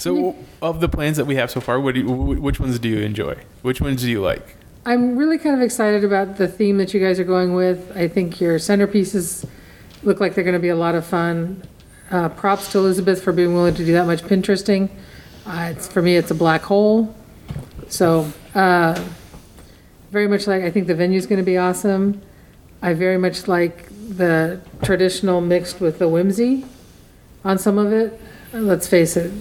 So 0.00 0.36
of 0.62 0.80
the 0.80 0.88
plans 0.88 1.16
that 1.16 1.26
we 1.26 1.36
have 1.36 1.50
so 1.50 1.60
far, 1.60 1.80
what 1.80 1.94
do 1.94 2.00
you, 2.00 2.06
which 2.08 2.58
ones 2.60 2.78
do 2.78 2.88
you 2.88 2.98
enjoy? 2.98 3.36
Which 3.62 3.80
ones 3.80 4.02
do 4.02 4.10
you 4.10 4.20
like? 4.20 4.56
I'm 4.86 5.16
really 5.16 5.38
kind 5.38 5.54
of 5.54 5.62
excited 5.62 6.04
about 6.04 6.36
the 6.36 6.48
theme 6.48 6.78
that 6.78 6.94
you 6.94 7.00
guys 7.00 7.20
are 7.20 7.24
going 7.24 7.54
with. 7.54 7.94
I 7.96 8.08
think 8.08 8.40
your 8.40 8.58
centerpieces 8.58 9.46
look 10.02 10.20
like 10.20 10.34
they're 10.34 10.44
going 10.44 10.54
to 10.54 10.58
be 10.60 10.70
a 10.70 10.76
lot 10.76 10.94
of 10.94 11.04
fun. 11.06 11.62
Uh, 12.10 12.28
props 12.30 12.72
to 12.72 12.78
Elizabeth 12.78 13.22
for 13.22 13.32
being 13.32 13.54
willing 13.54 13.74
to 13.74 13.84
do 13.84 13.92
that 13.92 14.06
much 14.06 14.22
Pinteresting. 14.22 14.90
Uh, 15.46 15.72
it's, 15.74 15.86
for 15.86 16.02
me, 16.02 16.16
it's 16.16 16.30
a 16.30 16.34
black 16.34 16.62
hole. 16.62 17.14
So, 17.88 18.32
uh, 18.54 19.02
very 20.10 20.26
much 20.26 20.46
like, 20.46 20.62
I 20.62 20.70
think 20.70 20.86
the 20.86 20.94
venue's 20.94 21.26
going 21.26 21.38
to 21.38 21.44
be 21.44 21.56
awesome. 21.56 22.20
I 22.82 22.94
very 22.94 23.18
much 23.18 23.46
like 23.46 23.88
the 24.08 24.60
traditional 24.82 25.40
mixed 25.40 25.80
with 25.80 25.98
the 25.98 26.08
whimsy 26.08 26.64
on 27.44 27.58
some 27.58 27.78
of 27.78 27.92
it. 27.92 28.20
Let's 28.52 28.88
face 28.88 29.16
it, 29.16 29.32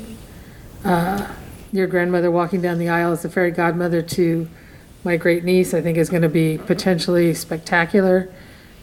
uh, 0.86 1.28
your 1.72 1.88
grandmother 1.88 2.32
walking 2.32 2.62
down 2.62 2.80
the 2.80 2.90
aisle 2.90 3.12
as 3.12 3.22
the 3.22 3.30
fairy 3.30 3.52
godmother 3.52 4.02
to 4.02 4.48
my 5.04 5.18
great 5.18 5.44
niece, 5.44 5.74
I 5.74 5.82
think 5.82 5.98
is 5.98 6.10
going 6.10 6.24
to 6.24 6.30
be 6.30 6.58
potentially 6.58 7.34
spectacular. 7.34 8.30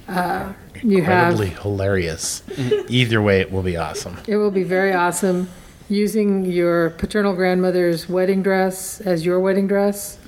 Uh, 0.09 0.53
You 0.83 0.99
Incredibly 0.99 1.49
have, 1.49 1.63
hilarious. 1.63 2.43
Either 2.89 3.21
way, 3.21 3.41
it 3.41 3.51
will 3.51 3.63
be 3.63 3.77
awesome. 3.77 4.17
it 4.27 4.37
will 4.37 4.51
be 4.51 4.63
very 4.63 4.93
awesome, 4.93 5.49
using 5.89 6.45
your 6.45 6.91
paternal 6.91 7.35
grandmother's 7.35 8.09
wedding 8.09 8.43
dress 8.43 9.01
as 9.01 9.25
your 9.27 9.41
wedding 9.41 9.67
dress, 9.67 10.19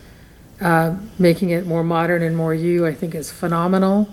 uh, 0.61 0.97
making 1.19 1.51
it 1.51 1.67
more 1.67 1.85
modern 1.85 2.23
and 2.23 2.37
more 2.37 2.55
you, 2.55 2.87
I 2.87 2.93
think 2.95 3.15
is 3.15 3.31
phenomenal. 3.31 4.09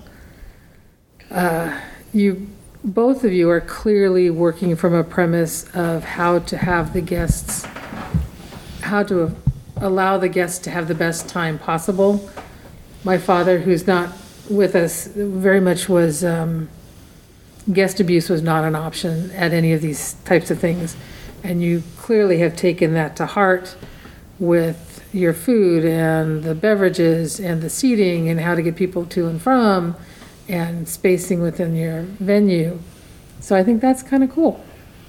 Uh, 1.31 1.79
You, 2.13 2.47
both 2.85 3.23
of 3.23 3.33
you 3.33 3.49
are 3.49 3.61
clearly 3.61 4.29
working 4.29 4.75
from 4.75 4.93
a 4.93 5.03
premise 5.03 5.67
of 5.73 6.03
how 6.03 6.37
to 6.37 6.55
have 6.55 6.93
the 6.93 7.01
guests, 7.01 7.65
how 8.81 9.01
to 9.01 9.35
allow 9.77 10.19
the 10.19 10.29
guests 10.29 10.59
to 10.59 10.69
have 10.69 10.87
the 10.87 10.93
best 10.93 11.27
time 11.27 11.57
possible. 11.57 12.29
My 13.03 13.17
father, 13.17 13.59
who's 13.59 13.87
not 13.87 14.13
with 14.51 14.75
us, 14.75 15.07
very 15.07 15.59
much 15.59 15.89
was, 15.89 16.23
um, 16.23 16.69
guest 17.73 17.99
abuse 17.99 18.29
was 18.29 18.43
not 18.43 18.63
an 18.63 18.75
option 18.75 19.31
at 19.31 19.51
any 19.51 19.73
of 19.73 19.81
these 19.81 20.13
types 20.23 20.51
of 20.51 20.59
things. 20.59 20.95
And 21.43 21.63
you 21.63 21.81
clearly 21.97 22.37
have 22.39 22.55
taken 22.55 22.93
that 22.93 23.15
to 23.15 23.25
heart 23.25 23.75
with 24.37 25.03
your 25.11 25.33
food 25.33 25.85
and 25.85 26.43
the 26.43 26.53
beverages 26.53 27.39
and 27.39 27.63
the 27.63 27.69
seating 27.69 28.29
and 28.29 28.41
how 28.41 28.53
to 28.53 28.61
get 28.61 28.75
people 28.75 29.05
to 29.07 29.27
and 29.27 29.41
from 29.41 29.95
and 30.47 30.87
spacing 30.87 31.41
within 31.41 31.75
your 31.75 32.01
venue. 32.03 32.79
So 33.39 33.55
I 33.55 33.63
think 33.63 33.81
that's 33.81 34.03
kind 34.03 34.23
of 34.23 34.31
cool. 34.31 34.63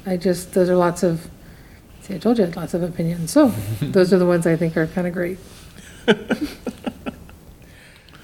I 0.07 0.17
just, 0.17 0.53
those 0.55 0.69
are 0.71 0.77
lots 0.77 1.03
of, 1.03 1.29
see, 2.03 2.15
I 2.15 2.19
told 2.19 2.39
you, 2.39 2.45
I 2.45 2.47
had 2.49 2.57
lots 2.57 2.75
of 2.75 2.83
opinions. 2.83 3.33
So 3.33 3.49
those 3.81 4.13
are 4.13 4.19
the 4.19 4.27
ones 4.27 4.47
I 4.47 4.57
think 4.57 4.77
are 4.77 4.87
kind 4.87 5.07
of 5.07 5.13
great. 5.13 5.39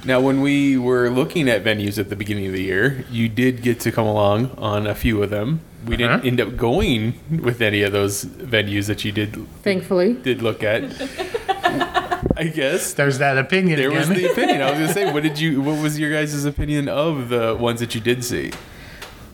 Now, 0.04 0.21
when 0.21 0.40
we 0.40 0.76
were 0.76 1.09
looking 1.11 1.49
at 1.49 1.62
venues 1.62 1.97
at 1.97 2.09
the 2.11 2.16
beginning 2.16 2.47
of 2.49 2.52
the 2.52 2.62
year, 2.62 3.04
you 3.09 3.28
did 3.28 3.62
get 3.62 3.78
to 3.81 3.92
come 3.92 4.04
along 4.04 4.50
on 4.59 4.85
a 4.85 4.97
few 4.97 5.23
of 5.23 5.31
them. 5.31 5.61
We 5.87 5.97
didn't 5.97 6.12
Uh-huh. 6.16 6.26
end 6.26 6.40
up 6.40 6.57
going 6.57 7.21
with 7.40 7.61
any 7.62 7.83
of 7.83 7.92
those 7.92 8.25
venues 8.25 8.88
that 8.88 9.04
you 9.04 9.12
did 9.12 9.37
Thankfully, 9.62 10.14
did 10.14 10.42
look 10.42 10.64
at. 10.64 10.83
I 12.36 12.44
guess 12.44 12.94
There's 12.94 13.18
that 13.18 13.38
opinion 13.38 13.78
there 13.78 13.90
was 13.90 14.08
the 14.08 14.30
opinion. 14.30 14.62
I 14.62 14.70
was 14.70 14.80
gonna 14.80 14.92
say, 14.92 15.12
what 15.12 15.22
did 15.22 15.38
you? 15.38 15.60
What 15.60 15.82
was 15.82 15.98
your 15.98 16.10
guys' 16.10 16.44
opinion 16.44 16.88
of 16.88 17.28
the 17.28 17.56
ones 17.58 17.80
that 17.80 17.94
you 17.94 18.00
did 18.00 18.24
see? 18.24 18.52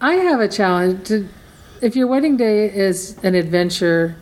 I 0.01 0.15
have 0.15 0.41
a 0.41 0.49
challenge. 0.49 1.09
To, 1.09 1.29
if 1.81 1.97
your 1.97 2.07
wedding 2.07 2.37
day 2.37 2.73
is 2.75 3.19
an 3.23 3.35
adventure, 3.35 4.17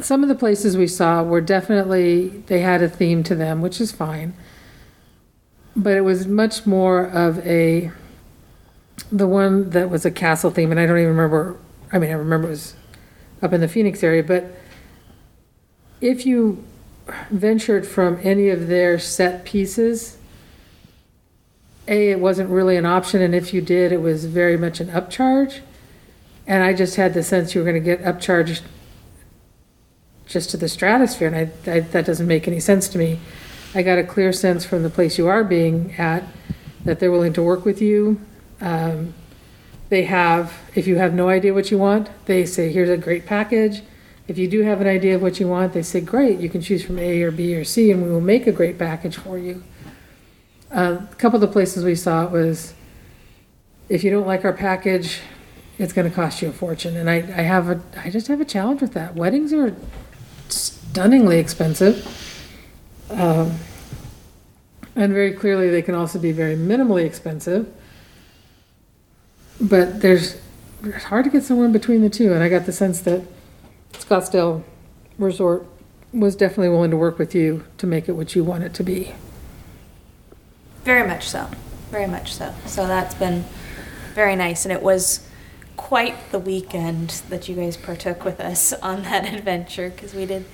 some 0.00 0.22
of 0.22 0.28
the 0.28 0.34
places 0.34 0.76
we 0.76 0.86
saw 0.86 1.22
were 1.22 1.40
definitely, 1.40 2.28
they 2.46 2.60
had 2.60 2.82
a 2.82 2.88
theme 2.88 3.22
to 3.24 3.34
them, 3.34 3.60
which 3.60 3.80
is 3.80 3.92
fine. 3.92 4.34
But 5.74 5.96
it 5.96 6.02
was 6.02 6.26
much 6.26 6.66
more 6.66 7.04
of 7.04 7.38
a, 7.46 7.92
the 9.10 9.26
one 9.26 9.70
that 9.70 9.90
was 9.90 10.04
a 10.04 10.10
castle 10.10 10.50
theme, 10.50 10.70
and 10.70 10.80
I 10.80 10.86
don't 10.86 10.98
even 10.98 11.10
remember, 11.10 11.58
I 11.92 11.98
mean, 11.98 12.10
I 12.10 12.14
remember 12.14 12.48
it 12.48 12.50
was 12.50 12.74
up 13.42 13.52
in 13.52 13.60
the 13.60 13.68
Phoenix 13.68 14.02
area, 14.02 14.22
but 14.22 14.46
if 16.00 16.26
you 16.26 16.64
ventured 17.30 17.86
from 17.86 18.18
any 18.22 18.48
of 18.48 18.68
their 18.68 18.98
set 18.98 19.44
pieces, 19.44 20.18
a, 21.86 22.10
it 22.10 22.20
wasn't 22.20 22.50
really 22.50 22.76
an 22.76 22.86
option, 22.86 23.22
and 23.22 23.34
if 23.34 23.54
you 23.54 23.60
did, 23.60 23.92
it 23.92 24.00
was 24.00 24.26
very 24.26 24.56
much 24.56 24.80
an 24.80 24.88
upcharge. 24.88 25.60
And 26.46 26.62
I 26.62 26.72
just 26.72 26.96
had 26.96 27.14
the 27.14 27.22
sense 27.22 27.54
you 27.54 27.60
were 27.60 27.66
gonna 27.66 27.80
get 27.80 28.02
upcharged 28.02 28.62
just 30.26 30.50
to 30.50 30.56
the 30.56 30.68
stratosphere, 30.68 31.28
and 31.28 31.36
I, 31.36 31.70
I, 31.70 31.80
that 31.80 32.04
doesn't 32.04 32.26
make 32.26 32.46
any 32.46 32.60
sense 32.60 32.88
to 32.88 32.98
me. 32.98 33.18
I 33.74 33.82
got 33.82 33.98
a 33.98 34.04
clear 34.04 34.32
sense 34.32 34.64
from 34.64 34.82
the 34.82 34.90
place 34.90 35.18
you 35.18 35.28
are 35.28 35.44
being 35.44 35.94
at, 35.98 36.24
that 36.84 37.00
they're 37.00 37.12
willing 37.12 37.32
to 37.34 37.42
work 37.42 37.64
with 37.64 37.80
you. 37.80 38.20
Um, 38.60 39.14
They 39.88 40.04
have, 40.04 40.52
if 40.74 40.86
you 40.86 40.98
have 40.98 41.14
no 41.14 41.30
idea 41.30 41.54
what 41.54 41.70
you 41.70 41.78
want, 41.78 42.10
they 42.26 42.44
say, 42.44 42.70
here's 42.70 42.90
a 42.90 42.98
great 42.98 43.24
package. 43.24 43.80
If 44.28 44.36
you 44.36 44.46
do 44.46 44.60
have 44.60 44.82
an 44.82 44.86
idea 44.86 45.16
of 45.16 45.22
what 45.22 45.40
you 45.40 45.48
want, 45.48 45.72
they 45.72 45.82
say, 45.82 46.00
great, 46.00 46.38
you 46.38 46.50
can 46.50 46.60
choose 46.60 46.84
from 46.84 46.98
A 46.98 47.22
or 47.22 47.30
B 47.30 47.56
or 47.56 47.64
C, 47.64 47.90
and 47.90 48.02
we 48.02 48.10
will 48.10 48.20
make 48.20 48.46
a 48.46 48.52
great 48.52 48.78
package 48.78 49.16
for 49.16 49.38
you. 49.38 49.64
Uh, 50.70 50.98
A 51.10 51.14
couple 51.16 51.36
of 51.36 51.40
the 51.40 51.48
places 51.48 51.82
we 51.82 51.94
saw 51.94 52.26
it 52.26 52.30
was, 52.30 52.74
if 53.88 54.04
you 54.04 54.10
don't 54.10 54.26
like 54.26 54.44
our 54.44 54.52
package, 54.52 55.20
it's 55.78 55.94
gonna 55.94 56.10
cost 56.10 56.42
you 56.42 56.48
a 56.48 56.52
fortune, 56.52 56.96
and 56.96 57.08
I, 57.08 57.16
I 57.16 57.42
have 57.42 57.70
a, 57.70 57.80
I 57.96 58.10
just 58.10 58.28
have 58.28 58.40
a 58.40 58.44
challenge 58.44 58.82
with 58.82 58.92
that. 58.92 59.14
Weddings 59.14 59.52
are 59.54 59.74
stunningly 60.48 61.38
expensive. 61.38 62.06
Um, 63.10 63.52
And 64.94 65.12
very 65.12 65.32
clearly, 65.32 65.70
they 65.70 65.80
can 65.80 65.94
also 65.94 66.18
be 66.18 66.32
very 66.32 66.56
minimally 66.56 67.04
expensive. 67.04 67.72
But 69.60 70.02
there's, 70.02 70.36
it's 70.82 71.04
hard 71.04 71.24
to 71.24 71.30
get 71.30 71.44
somewhere 71.44 71.66
in 71.66 71.72
between 71.72 72.02
the 72.02 72.10
two, 72.10 72.34
and 72.34 72.42
I 72.42 72.48
got 72.48 72.66
the 72.66 72.72
sense 72.72 73.00
that 73.02 73.22
Scottsdale 73.92 74.62
Resort 75.18 75.66
was 76.12 76.36
definitely 76.36 76.68
willing 76.70 76.90
to 76.90 76.96
work 76.96 77.18
with 77.18 77.34
you 77.34 77.64
to 77.78 77.86
make 77.86 78.08
it 78.08 78.12
what 78.12 78.34
you 78.34 78.44
want 78.44 78.64
it 78.64 78.74
to 78.74 78.82
be. 78.84 79.12
Very 80.84 81.06
much 81.06 81.28
so. 81.28 81.48
Very 81.90 82.06
much 82.06 82.32
so. 82.32 82.54
So 82.66 82.86
that's 82.86 83.14
been 83.14 83.44
very 84.14 84.36
nice. 84.36 84.64
And 84.64 84.72
it 84.72 84.82
was 84.82 85.26
quite 85.76 86.32
the 86.32 86.38
weekend 86.38 87.10
that 87.28 87.48
you 87.48 87.54
guys 87.54 87.76
partook 87.76 88.24
with 88.24 88.40
us 88.40 88.72
on 88.82 89.02
that 89.02 89.32
adventure 89.32 89.90
because 89.90 90.14
we 90.14 90.26
did 90.26 90.44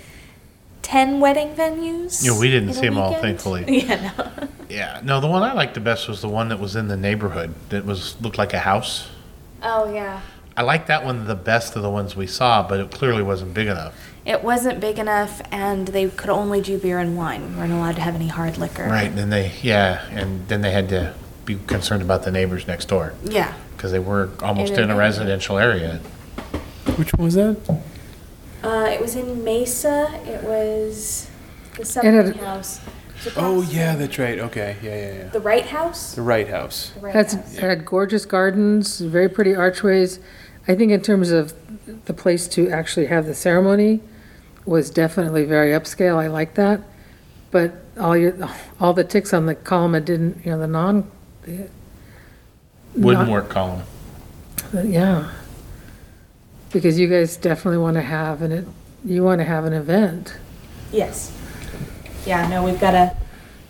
10 0.82 1.20
wedding 1.20 1.54
venues. 1.54 2.24
Yeah, 2.24 2.38
we 2.38 2.50
didn't 2.50 2.74
see 2.74 2.82
them 2.82 2.98
all, 2.98 3.14
weekend. 3.14 3.40
thankfully. 3.40 3.64
Yeah, 3.86 4.12
no. 4.18 4.48
Yeah, 4.68 5.00
no, 5.04 5.20
the 5.20 5.28
one 5.28 5.42
I 5.42 5.52
liked 5.52 5.74
the 5.74 5.80
best 5.80 6.08
was 6.08 6.20
the 6.20 6.28
one 6.28 6.48
that 6.48 6.58
was 6.58 6.74
in 6.74 6.88
the 6.88 6.96
neighborhood 6.96 7.54
that 7.68 7.84
was 7.84 8.20
looked 8.20 8.38
like 8.38 8.52
a 8.52 8.58
house. 8.58 9.08
Oh, 9.62 9.92
yeah. 9.92 10.20
I 10.56 10.62
liked 10.62 10.86
that 10.86 11.04
one 11.04 11.26
the 11.26 11.34
best 11.34 11.74
of 11.76 11.82
the 11.82 11.90
ones 11.90 12.14
we 12.14 12.26
saw, 12.26 12.66
but 12.66 12.78
it 12.80 12.90
clearly 12.90 13.22
wasn't 13.22 13.54
big 13.54 13.66
enough. 13.66 13.94
It 14.24 14.42
wasn't 14.44 14.80
big 14.80 14.98
enough, 14.98 15.42
and 15.50 15.88
they 15.88 16.08
could 16.08 16.30
only 16.30 16.60
do 16.60 16.78
beer 16.78 16.98
and 16.98 17.16
wine. 17.16 17.50
We 17.52 17.56
weren't 17.58 17.72
allowed 17.72 17.96
to 17.96 18.02
have 18.02 18.14
any 18.14 18.28
hard 18.28 18.56
liquor. 18.56 18.84
Right, 18.84 19.08
and 19.08 19.18
then 19.18 19.30
they, 19.30 19.52
yeah, 19.62 20.06
and 20.10 20.46
then 20.48 20.60
they 20.62 20.70
had 20.70 20.88
to 20.90 21.14
be 21.44 21.56
concerned 21.66 22.02
about 22.02 22.22
the 22.22 22.30
neighbors 22.30 22.66
next 22.66 22.86
door 22.86 23.14
Yeah. 23.24 23.52
because 23.76 23.92
they 23.92 23.98
were 23.98 24.30
almost 24.40 24.72
In 24.74 24.78
a 24.78 24.82
in 24.84 24.90
a 24.90 24.96
residential 24.96 25.58
area. 25.58 26.00
Which 26.96 27.12
one 27.14 27.24
was 27.26 27.34
that? 27.34 27.56
Uh, 28.62 28.88
it 28.90 29.00
was 29.00 29.14
in 29.16 29.44
Mesa. 29.44 30.08
It 30.24 30.42
was 30.42 31.28
the 31.74 31.82
It 31.82 31.86
Summer 31.86 32.32
had- 33.24 33.32
It 33.32 33.38
Oh 33.38 33.58
across 33.60 33.72
yeah, 33.74 33.96
that's 33.96 34.18
right. 34.18 34.38
Okay, 34.38 34.76
yeah, 34.82 34.90
yeah, 34.96 35.12
yeah. 35.24 35.28
The 35.28 35.40
Wright 35.40 35.66
House? 35.66 36.14
The 36.14 36.22
Wright 36.22 36.48
House. 36.48 36.90
The 36.94 37.00
Wright 37.00 37.14
That's 37.14 37.34
House. 37.34 37.56
had 37.56 37.84
gorgeous 37.84 38.24
gardens, 38.26 39.00
very 39.00 39.28
pretty 39.28 39.54
archways. 39.54 40.20
I 40.68 40.74
think 40.74 40.92
in 40.92 41.02
terms 41.02 41.30
of 41.30 41.52
the 42.06 42.14
place 42.14 42.48
to 42.48 42.70
actually 42.70 43.06
have 43.06 43.26
the 43.26 43.34
ceremony 43.34 44.00
was 44.66 44.90
definitely 44.90 45.44
very 45.44 45.72
upscale. 45.72 46.16
I 46.16 46.28
like 46.28 46.54
that. 46.54 46.80
But 47.50 47.74
all 48.00 48.16
your, 48.16 48.34
all 48.80 48.92
the 48.94 49.04
ticks 49.04 49.32
on 49.34 49.46
the 49.46 49.54
column 49.54 49.92
that 49.92 50.04
didn't, 50.06 50.44
you 50.44 50.50
know, 50.52 50.58
the 50.58 50.66
non, 50.66 51.10
the- 51.42 51.68
Wouldn't 52.96 53.26
Not- 53.28 53.32
work 53.32 53.48
column. 53.50 53.82
yeah. 54.72 55.30
Because 56.72 56.98
you 56.98 57.08
guys 57.08 57.36
definitely 57.36 57.78
want 57.78 57.94
to 57.96 58.02
have 58.02 58.40
an, 58.42 58.72
you 59.04 59.22
want 59.22 59.40
to 59.40 59.44
have 59.44 59.64
an 59.64 59.72
event. 59.72 60.34
Yes. 60.92 61.30
Yeah, 62.26 62.48
no, 62.48 62.62
we've 62.64 62.80
got 62.80 62.94
a 62.94 63.16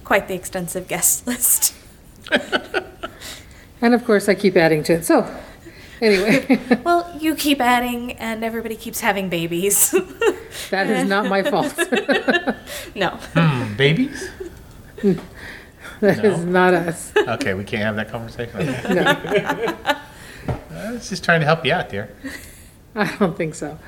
quite 0.04 0.28
the 0.28 0.34
extensive 0.34 0.86
guest 0.88 1.26
list. 1.26 1.74
And 3.80 3.92
of 3.94 4.04
course, 4.04 4.28
I 4.28 4.34
keep 4.34 4.56
adding 4.56 4.82
to 4.84 4.94
it. 4.94 5.04
So, 5.04 5.28
anyway, 6.00 6.58
well, 6.84 7.14
you 7.20 7.34
keep 7.34 7.60
adding, 7.60 8.12
and 8.12 8.42
everybody 8.44 8.76
keeps 8.76 9.00
having 9.00 9.28
babies. 9.28 9.90
that 10.70 10.86
is 10.88 11.06
not 11.08 11.26
my 11.26 11.42
fault. 11.42 11.74
no. 12.94 13.10
Hmm, 13.34 13.74
babies? 13.76 14.30
That 16.00 16.24
is 16.24 16.38
No. 16.44 16.44
not 16.44 16.74
us. 16.74 17.12
Okay, 17.16 17.54
we 17.54 17.64
can't 17.64 17.82
have 17.82 17.96
that 17.96 18.08
conversation. 18.10 18.56
Okay. 18.60 18.94
No, 18.94 20.58
I 20.80 20.92
was 20.92 21.08
just 21.08 21.24
trying 21.24 21.40
to 21.40 21.46
help 21.46 21.64
you 21.66 21.72
out 21.72 21.90
there. 21.90 22.10
I 22.94 23.14
don't 23.16 23.36
think 23.36 23.54
so. 23.54 23.78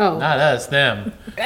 Oh, 0.00 0.16
Not 0.18 0.38
us, 0.38 0.66
them. 0.68 1.12
We're 1.36 1.44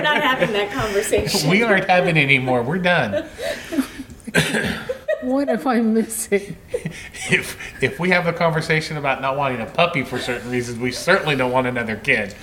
not 0.00 0.22
having 0.22 0.52
that 0.52 0.70
conversation. 0.72 1.48
We 1.50 1.62
aren't 1.62 1.88
having 1.88 2.16
any 2.18 2.38
more. 2.38 2.62
We're 2.62 2.78
done. 2.78 3.26
What 5.22 5.48
am 5.48 5.66
I 5.66 5.80
missing? 5.80 6.56
If 7.30 7.56
if 7.82 7.98
we 7.98 8.10
have 8.10 8.26
a 8.26 8.32
conversation 8.34 8.98
about 8.98 9.22
not 9.22 9.38
wanting 9.38 9.62
a 9.62 9.66
puppy 9.66 10.02
for 10.02 10.18
certain 10.18 10.50
reasons, 10.50 10.78
we 10.78 10.92
certainly 10.92 11.34
don't 11.36 11.50
want 11.52 11.66
another 11.66 11.96
kid. 11.96 12.34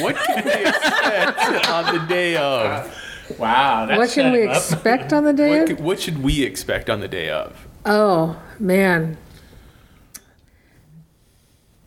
What 0.00 0.16
can 0.16 0.44
we 0.44 0.50
expect 0.66 1.68
on 1.68 1.94
the 1.98 2.06
day 2.06 2.36
of? 2.36 2.94
Wow, 3.38 3.86
that's 3.86 3.98
What 3.98 4.10
can 4.10 4.32
we 4.32 4.38
setting 4.44 4.50
up. 4.50 4.56
expect 4.56 5.12
on 5.12 5.24
the 5.24 5.32
day? 5.32 5.48
What, 5.60 5.70
of? 5.70 5.78
c- 5.78 5.82
what 5.82 6.00
should 6.00 6.22
we 6.22 6.42
expect 6.44 6.88
on 6.90 7.00
the 7.00 7.08
day 7.08 7.30
of? 7.30 7.66
Oh 7.84 8.40
man. 8.60 9.16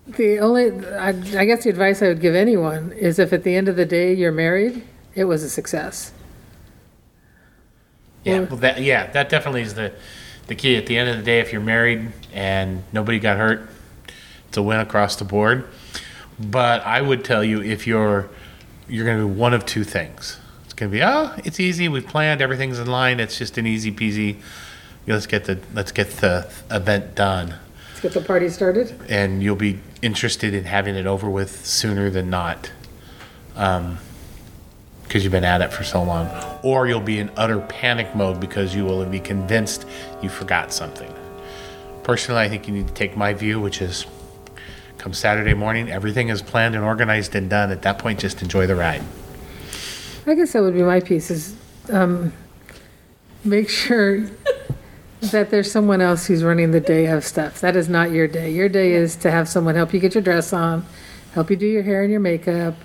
The 0.08 0.40
only, 0.40 0.86
I, 0.86 1.10
I 1.10 1.46
guess 1.46 1.64
the 1.64 1.70
advice 1.70 2.02
I 2.02 2.08
would 2.08 2.22
give 2.22 2.34
anyone 2.34 2.94
is 2.94 3.20
if 3.20 3.34
at 3.34 3.44
the 3.44 3.56
end 3.56 3.68
of 3.68 3.76
the 3.76 3.86
day 3.86 4.14
you're 4.14 4.32
married, 4.32 4.84
it 5.16 5.26
was 5.26 5.44
a 5.44 5.50
success. 5.50 6.14
Yeah, 8.24 8.42
well, 8.42 8.58
that 8.58 8.82
yeah, 8.82 9.08
that 9.12 9.30
definitely 9.30 9.62
is 9.62 9.74
the 9.74 9.94
the 10.48 10.56
key. 10.56 10.76
At 10.76 10.86
the 10.86 10.98
end 10.98 11.10
of 11.10 11.18
the 11.18 11.24
day, 11.24 11.40
if 11.40 11.52
you're 11.52 11.62
married 11.62 12.12
and 12.34 12.84
nobody 12.92 13.20
got 13.20 13.38
hurt, 13.38 13.70
it's 14.48 14.58
a 14.58 14.62
win 14.62 14.80
across 14.80 15.16
the 15.16 15.26
board. 15.26 15.66
But 16.40 16.86
I 16.86 17.02
would 17.02 17.24
tell 17.24 17.44
you 17.44 17.62
if 17.62 17.88
you're 17.88 18.30
you're 18.88 19.06
going 19.06 19.18
to 19.18 19.24
do 19.24 19.28
one 19.28 19.54
of 19.54 19.66
two 19.66 19.84
things. 19.84 20.40
It's 20.66 20.74
going 20.74 20.92
to 20.92 20.98
be 20.98 21.04
oh, 21.04 21.34
it's 21.44 21.60
easy. 21.60 21.88
We've 21.88 22.06
planned 22.06 22.42
everything's 22.42 22.80
in 22.80 22.88
line. 22.88 23.20
It's 23.20 23.38
just 23.38 23.58
an 23.58 23.66
easy 23.66 23.92
peasy. 23.92 24.38
Let's 25.06 25.26
get 25.26 25.46
the 25.46 25.60
let's 25.74 25.92
get 25.92 26.10
the 26.18 26.52
event 26.70 27.16
done, 27.16 27.56
Let's 27.98 28.14
get 28.14 28.22
the 28.22 28.28
party 28.28 28.48
started. 28.50 28.94
and 29.10 29.42
you'll 29.42 29.56
be 29.56 29.80
interested 30.04 30.54
in 30.54 30.66
having 30.66 30.94
it 30.94 31.08
over 31.08 31.28
with 31.32 31.66
sooner 31.66 32.12
than 32.12 32.30
not. 32.30 32.72
Um, 33.56 33.98
because 35.02 35.24
you've 35.24 35.32
been 35.32 35.44
at 35.44 35.62
it 35.62 35.74
for 35.74 35.84
so 35.84 36.04
long, 36.04 36.30
or 36.62 36.86
you'll 36.86 37.00
be 37.00 37.18
in 37.18 37.32
utter 37.36 37.60
panic 37.60 38.14
mode 38.16 38.40
because 38.40 38.76
you 38.76 38.86
will 38.86 39.04
be 39.06 39.20
convinced 39.20 39.88
you 40.22 40.30
forgot 40.30 40.72
something. 40.72 41.12
Personally, 42.04 42.42
I 42.42 42.50
think 42.50 42.68
you 42.68 42.74
need 42.76 42.88
to 42.88 42.94
take 42.94 43.18
my 43.18 43.34
view, 43.34 43.60
which 43.60 43.82
is 43.82 44.06
come 45.00 45.14
Saturday 45.14 45.56
morning, 45.56 45.90
everything 45.90 46.30
is 46.30 46.44
planned 46.44 46.76
and 46.76 46.84
organized 46.84 47.34
and 47.34 47.50
done. 47.50 47.72
At 47.72 47.82
that 47.82 47.98
point, 47.98 48.20
just 48.20 48.44
enjoy 48.44 48.68
the 48.68 48.76
ride. 48.76 49.02
I 50.28 50.36
guess 50.36 50.54
that 50.54 50.62
would 50.62 50.76
be 50.76 50.84
my 50.84 51.00
piece 51.00 51.32
is, 51.32 51.56
um, 51.90 52.32
make 53.44 53.70
sure 53.70 54.24
that 55.32 55.50
there's 55.50 55.72
someone 55.72 56.02
else 56.02 56.26
who's 56.28 56.44
running 56.44 56.72
the 56.72 56.80
day 56.80 57.08
of 57.08 57.24
stuff. 57.24 57.62
That 57.62 57.76
is 57.76 57.88
not 57.90 58.12
your 58.12 58.28
day. 58.28 58.52
Your 58.52 58.70
day 58.70 58.94
is 58.94 59.16
to 59.18 59.32
have 59.32 59.48
someone 59.48 59.76
help 59.76 59.94
you 59.94 60.00
get 60.00 60.16
your 60.16 60.22
dress 60.24 60.54
on, 60.54 60.86
help 61.34 61.50
you 61.50 61.56
do 61.56 61.66
your 61.66 61.84
hair 61.84 62.02
and 62.04 62.12
your 62.12 62.20
makeup, 62.20 62.76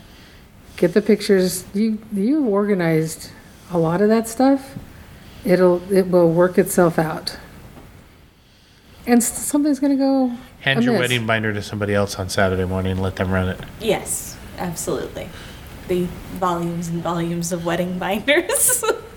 get 0.77 0.95
the 0.95 1.03
pictures. 1.03 1.65
You, 1.75 1.99
you 2.13 2.45
organized 2.47 3.31
a 3.71 3.79
lot 3.79 4.01
of 4.01 4.09
that 4.09 4.29
stuff. 4.29 4.75
It'll, 5.45 5.83
it 5.93 6.09
will 6.09 6.31
work 6.31 6.59
itself 6.59 6.99
out. 6.99 7.37
And 9.07 9.23
something's 9.23 9.81
gonna 9.81 9.97
go 9.97 10.33
Hand 10.61 10.85
your 10.85 10.95
amiss. 10.95 11.11
wedding 11.11 11.27
binder 11.27 11.53
to 11.53 11.61
somebody 11.63 11.93
else 11.93 12.21
on 12.21 12.29
Saturday 12.29 12.65
morning 12.65 12.93
and 12.93 13.03
let 13.03 13.17
them 13.17 13.33
run 13.33 13.49
it. 13.49 13.59
Yes, 13.81 14.37
absolutely. 14.59 15.29
The 15.89 16.05
volumes 16.35 16.87
and 16.87 17.03
volumes 17.03 17.51
of 17.51 17.67
wedding 17.67 17.99
binders. 17.99 18.85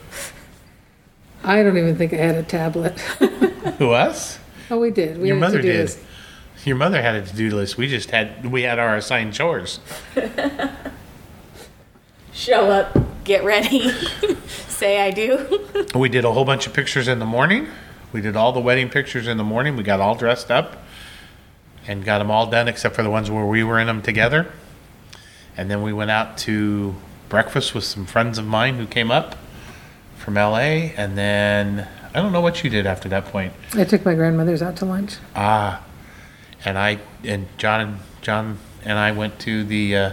I 1.46 1.62
don't 1.62 1.78
even 1.78 1.96
think 1.96 2.12
I 2.12 2.18
had 2.18 2.36
a 2.36 2.44
tablet. 2.44 3.00
Who 3.78 3.92
us? 3.92 4.40
Oh, 4.72 4.80
we 4.80 4.90
did. 4.90 5.20
We 5.20 5.28
Your 5.28 5.38
had 5.38 5.42
mother 5.42 5.58
to-do 5.58 5.72
did. 5.72 5.80
list. 5.82 6.00
Your 6.66 6.76
mother 6.76 7.00
had 7.02 7.16
a 7.16 7.22
to-do 7.26 7.56
list. 7.56 7.78
We 7.78 7.88
just 7.88 8.10
had 8.10 8.48
we 8.52 8.64
had 8.64 8.80
our 8.80 8.96
assigned 8.96 9.34
chores. 9.34 9.80
Show 12.34 12.70
up, 12.72 12.98
get 13.24 13.44
ready, 13.46 13.92
say 14.68 15.00
I 15.00 15.12
do. 15.12 15.68
We 15.94 16.10
did 16.10 16.26
a 16.26 16.32
whole 16.32 16.44
bunch 16.46 16.68
of 16.68 16.74
pictures 16.74 17.08
in 17.08 17.20
the 17.20 17.26
morning. 17.26 17.68
We 18.12 18.22
did 18.22 18.36
all 18.36 18.52
the 18.52 18.60
wedding 18.60 18.90
pictures 18.90 19.28
in 19.28 19.38
the 19.38 19.44
morning. 19.44 19.78
We 19.78 19.84
got 19.84 20.02
all 20.02 20.16
dressed 20.16 20.50
up 20.52 20.84
and 21.88 22.04
got 22.04 22.18
them 22.18 22.32
all 22.32 22.48
done 22.50 22.68
except 22.68 22.96
for 22.96 23.04
the 23.04 23.10
ones 23.10 23.30
where 23.32 23.46
we 23.46 23.64
were 23.64 23.80
in 23.80 23.88
them 23.88 24.02
together. 24.02 24.52
And 25.56 25.70
then 25.72 25.82
we 25.82 25.94
went 25.94 26.12
out 26.12 26.38
to 26.40 26.96
breakfast 27.30 27.74
with 27.76 27.84
some 27.86 28.06
friends 28.06 28.38
of 28.38 28.46
mine 28.46 28.78
who 28.78 28.86
came 28.88 29.12
up 29.12 29.38
from 30.16 30.36
LA. 30.36 30.92
And 30.98 31.18
then 31.18 31.88
I 32.14 32.22
don't 32.22 32.32
know 32.32 32.42
what 32.42 32.64
you 32.64 32.70
did 32.70 32.86
after 32.86 33.10
that 33.10 33.26
point. 33.26 33.54
I 33.74 33.84
took 33.84 34.06
my 34.06 34.16
grandmother's 34.16 34.62
out 34.62 34.78
to 34.78 34.86
lunch. 34.86 35.18
Ah, 35.36 35.84
and 36.64 36.78
I 36.78 37.00
and 37.24 37.48
John 37.58 37.82
and 37.82 38.00
John 38.22 38.58
and 38.84 38.98
I 38.98 39.12
went 39.12 39.40
to 39.40 39.64
the 39.64 39.96
uh, 39.96 40.12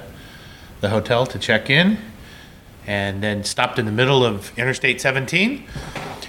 the 0.80 0.88
hotel 0.88 1.26
to 1.26 1.38
check 1.38 1.70
in, 1.70 1.98
and 2.86 3.22
then 3.22 3.44
stopped 3.44 3.78
in 3.78 3.86
the 3.86 3.92
middle 3.92 4.24
of 4.24 4.56
Interstate 4.58 5.00
17 5.00 5.64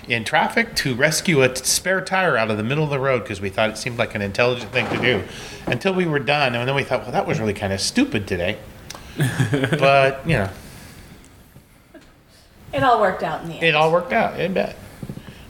in 0.07 0.23
traffic 0.23 0.75
to 0.75 0.93
rescue 0.93 1.41
a 1.41 1.55
spare 1.55 2.01
tire 2.01 2.38
out 2.38 2.51
of 2.51 2.57
the 2.57 2.63
middle 2.63 2.83
of 2.83 2.89
the 2.89 2.99
road 2.99 3.23
because 3.23 3.39
we 3.39 3.49
thought 3.49 3.69
it 3.69 3.77
seemed 3.77 3.97
like 3.97 4.15
an 4.15 4.21
intelligent 4.21 4.71
thing 4.71 4.88
to 4.89 5.01
do. 5.01 5.23
Until 5.65 5.93
we 5.93 6.05
were 6.05 6.19
done, 6.19 6.55
and 6.55 6.67
then 6.67 6.75
we 6.75 6.83
thought, 6.83 7.03
well, 7.03 7.12
that 7.12 7.25
was 7.25 7.39
really 7.39 7.53
kind 7.53 7.73
of 7.73 7.79
stupid 7.79 8.27
today. 8.27 8.57
but 9.17 10.27
you 10.27 10.33
know, 10.33 10.49
It 12.73 12.83
all 12.83 12.99
worked 12.99 13.23
out 13.23 13.43
in 13.43 13.49
the 13.49 13.55
end. 13.55 13.63
it 13.63 13.75
all 13.75 13.91
worked 13.91 14.13
out. 14.13 14.33
I 14.33 14.47
bet. 14.47 14.75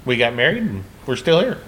We 0.06 0.18
got 0.18 0.34
married, 0.34 0.64
and 0.64 0.84
we're 1.06 1.16
still 1.16 1.40
here. 1.40 1.60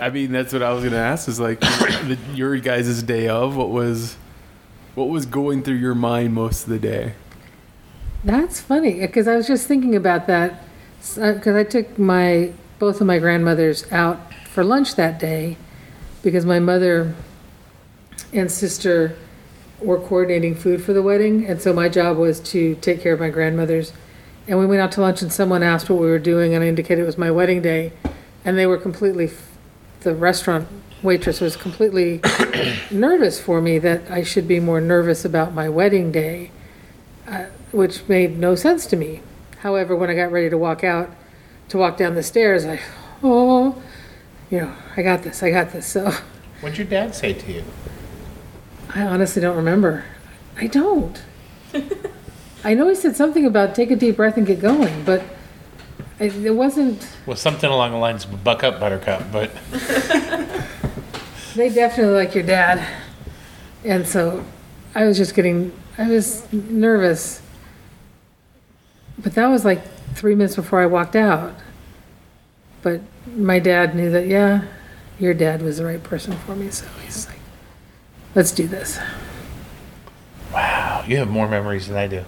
I 0.00 0.10
mean, 0.10 0.32
that's 0.32 0.52
what 0.52 0.62
I 0.62 0.72
was 0.72 0.82
gonna 0.82 0.96
ask. 0.96 1.28
Is 1.28 1.38
like 1.38 1.60
the, 1.60 2.18
your 2.34 2.56
guys' 2.58 3.02
day 3.02 3.28
of 3.28 3.56
what 3.56 3.70
was 3.70 4.16
what 4.94 5.08
was 5.08 5.26
going 5.26 5.62
through 5.62 5.76
your 5.76 5.94
mind 5.94 6.34
most 6.34 6.64
of 6.64 6.70
the 6.70 6.78
day? 6.78 7.14
That's 8.24 8.60
funny 8.60 9.00
because 9.00 9.28
I 9.28 9.36
was 9.36 9.46
just 9.46 9.66
thinking 9.66 9.94
about 9.94 10.26
that 10.26 10.62
because 11.00 11.54
uh, 11.54 11.58
I 11.58 11.64
took 11.64 11.98
my 11.98 12.52
both 12.78 13.00
of 13.00 13.06
my 13.06 13.18
grandmothers 13.18 13.90
out 13.92 14.32
for 14.46 14.64
lunch 14.64 14.96
that 14.96 15.18
day 15.18 15.56
because 16.22 16.44
my 16.44 16.58
mother 16.58 17.14
and 18.32 18.50
sister 18.50 19.16
were 19.80 19.98
coordinating 19.98 20.54
food 20.54 20.82
for 20.82 20.92
the 20.92 21.02
wedding, 21.02 21.46
and 21.46 21.60
so 21.60 21.72
my 21.72 21.88
job 21.88 22.16
was 22.16 22.40
to 22.40 22.74
take 22.76 23.00
care 23.00 23.12
of 23.12 23.20
my 23.20 23.30
grandmothers. 23.30 23.92
And 24.46 24.58
we 24.58 24.66
went 24.66 24.80
out 24.80 24.92
to 24.92 25.00
lunch, 25.00 25.22
and 25.22 25.32
someone 25.32 25.62
asked 25.62 25.88
what 25.88 26.00
we 26.00 26.08
were 26.08 26.18
doing, 26.18 26.54
and 26.54 26.64
I 26.64 26.68
indicated 26.68 27.02
it 27.02 27.06
was 27.06 27.18
my 27.18 27.30
wedding 27.30 27.62
day, 27.62 27.92
and 28.44 28.58
they 28.58 28.66
were 28.66 28.78
completely. 28.78 29.30
The 30.00 30.14
restaurant 30.14 30.66
waitress 31.02 31.40
was 31.40 31.56
completely 31.56 32.20
nervous 32.90 33.38
for 33.40 33.60
me 33.60 33.78
that 33.78 34.10
I 34.10 34.22
should 34.22 34.48
be 34.48 34.60
more 34.60 34.80
nervous 34.80 35.24
about 35.24 35.52
my 35.52 35.68
wedding 35.68 36.10
day 36.10 36.50
uh, 37.30 37.46
which 37.70 38.06
made 38.08 38.38
no 38.38 38.54
sense 38.54 38.86
to 38.86 38.96
me. 38.96 39.20
However, 39.60 39.94
when 39.94 40.10
I 40.10 40.14
got 40.14 40.32
ready 40.32 40.50
to 40.50 40.58
walk 40.58 40.82
out, 40.82 41.10
to 41.68 41.78
walk 41.78 41.96
down 41.96 42.14
the 42.14 42.22
stairs, 42.22 42.64
I, 42.64 42.80
oh, 43.22 43.80
you 44.50 44.60
know, 44.60 44.74
I 44.96 45.02
got 45.02 45.22
this, 45.22 45.42
I 45.42 45.50
got 45.50 45.70
this. 45.70 45.86
So 45.86 46.12
What'd 46.60 46.78
your 46.78 46.86
dad 46.86 47.14
say 47.14 47.32
to 47.32 47.52
you? 47.52 47.64
I 48.94 49.02
honestly 49.02 49.40
don't 49.40 49.56
remember. 49.56 50.04
I 50.56 50.66
don't. 50.66 51.22
I 52.64 52.74
know 52.74 52.88
he 52.88 52.94
said 52.94 53.16
something 53.16 53.46
about 53.46 53.74
take 53.74 53.90
a 53.90 53.96
deep 53.96 54.16
breath 54.16 54.36
and 54.36 54.46
get 54.46 54.60
going, 54.60 55.04
but 55.04 55.22
it, 56.18 56.34
it 56.44 56.50
wasn't, 56.50 57.08
Well, 57.24 57.36
something 57.36 57.70
along 57.70 57.92
the 57.92 57.98
lines 57.98 58.24
of 58.24 58.44
"buck 58.44 58.62
up, 58.62 58.78
Buttercup," 58.78 59.32
but 59.32 59.50
they 61.54 61.70
definitely 61.70 62.14
like 62.14 62.34
your 62.34 62.44
dad. 62.44 62.86
And 63.84 64.06
so 64.06 64.44
I 64.94 65.04
was 65.04 65.16
just 65.16 65.34
getting, 65.34 65.72
I 65.96 66.08
was 66.08 66.50
nervous. 66.52 67.40
But 69.18 69.34
that 69.34 69.46
was 69.46 69.64
like 69.64 69.82
three 70.14 70.34
minutes 70.34 70.56
before 70.56 70.80
I 70.80 70.86
walked 70.86 71.16
out. 71.16 71.54
But 72.82 73.00
my 73.34 73.58
dad 73.58 73.94
knew 73.94 74.10
that, 74.10 74.26
yeah, 74.26 74.64
your 75.18 75.34
dad 75.34 75.62
was 75.62 75.78
the 75.78 75.84
right 75.84 76.02
person 76.02 76.32
for 76.34 76.54
me. 76.56 76.70
So 76.70 76.86
he's 77.04 77.26
like, 77.28 77.39
let's 78.34 78.52
do 78.52 78.66
this. 78.66 78.98
Wow, 80.52 81.04
you 81.06 81.16
have 81.18 81.28
more 81.28 81.48
memories 81.48 81.88
than 81.88 81.96
I 81.96 82.06
do. 82.06 82.24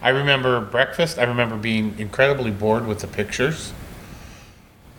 I 0.00 0.10
remember 0.10 0.60
breakfast. 0.60 1.18
I 1.18 1.24
remember 1.24 1.56
being 1.56 1.98
incredibly 1.98 2.50
bored 2.50 2.86
with 2.86 3.00
the 3.00 3.06
pictures, 3.06 3.72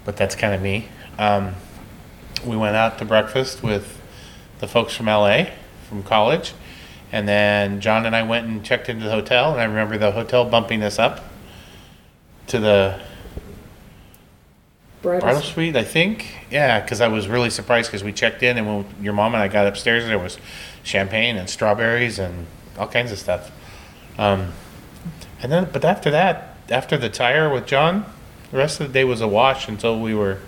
but 0.06 0.16
that's 0.18 0.36
kind 0.36 0.54
of 0.54 0.62
me. 0.62 0.88
Um, 1.18 1.56
we 2.46 2.56
went 2.56 2.76
out 2.76 2.98
to 3.00 3.06
breakfast 3.06 3.64
with 3.64 4.02
the 4.60 4.68
folks 4.68 4.96
from 4.96 5.08
LA, 5.08 5.46
from 5.90 6.04
college, 6.04 6.54
and 7.12 7.28
then 7.28 7.82
John 7.82 8.06
and 8.06 8.16
I 8.16 8.24
went 8.24 8.48
and 8.48 8.64
checked 8.64 8.90
into 8.90 9.06
the 9.06 9.12
hotel. 9.12 9.52
And 9.52 9.62
I 9.62 9.66
remember 9.66 9.98
the 9.98 10.12
hotel 10.12 10.46
bumping 10.50 10.82
us 10.84 10.98
up 10.98 11.24
to 12.48 12.60
the 12.60 13.00
bridal 15.04 15.42
suite, 15.42 15.76
I 15.76 15.84
think. 15.84 16.26
Yeah, 16.50 16.80
because 16.80 17.02
I 17.02 17.08
was 17.08 17.28
really 17.28 17.50
surprised 17.50 17.90
because 17.90 18.04
we 18.04 18.12
checked 18.12 18.42
in 18.42 18.58
and 18.58 18.66
when 18.66 18.86
your 19.02 19.14
mom 19.14 19.36
and 19.36 19.44
I 19.44 19.48
got 19.48 19.68
upstairs, 19.68 20.06
there 20.06 20.18
was 20.18 20.38
champagne 20.84 21.38
and 21.38 21.50
strawberries 21.50 22.18
and 22.18 22.48
all 22.78 22.88
kinds 22.88 23.12
of 23.12 23.20
stuff. 23.20 23.52
Um, 24.18 24.54
and 25.42 25.52
then, 25.52 25.70
but 25.72 25.86
after 25.86 26.10
that, 26.12 26.58
after 26.70 26.98
the 26.98 27.10
tire 27.10 27.52
with 27.52 27.66
John, 27.66 28.06
the 28.52 28.58
rest 28.58 28.80
of 28.80 28.88
the 28.88 28.94
day 28.94 29.04
was 29.04 29.22
a 29.22 29.28
wash 29.28 29.68
until 29.68 30.00
we 30.00 30.16
were 30.16 30.40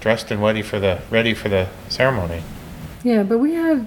dressed 0.00 0.30
and 0.30 0.42
ready 0.42 0.62
for 0.62 0.78
the 0.78 1.00
ready 1.10 1.34
for 1.34 1.48
the 1.48 1.68
ceremony. 1.88 2.42
Yeah, 3.02 3.24
but 3.24 3.38
we 3.38 3.54
had 3.54 3.86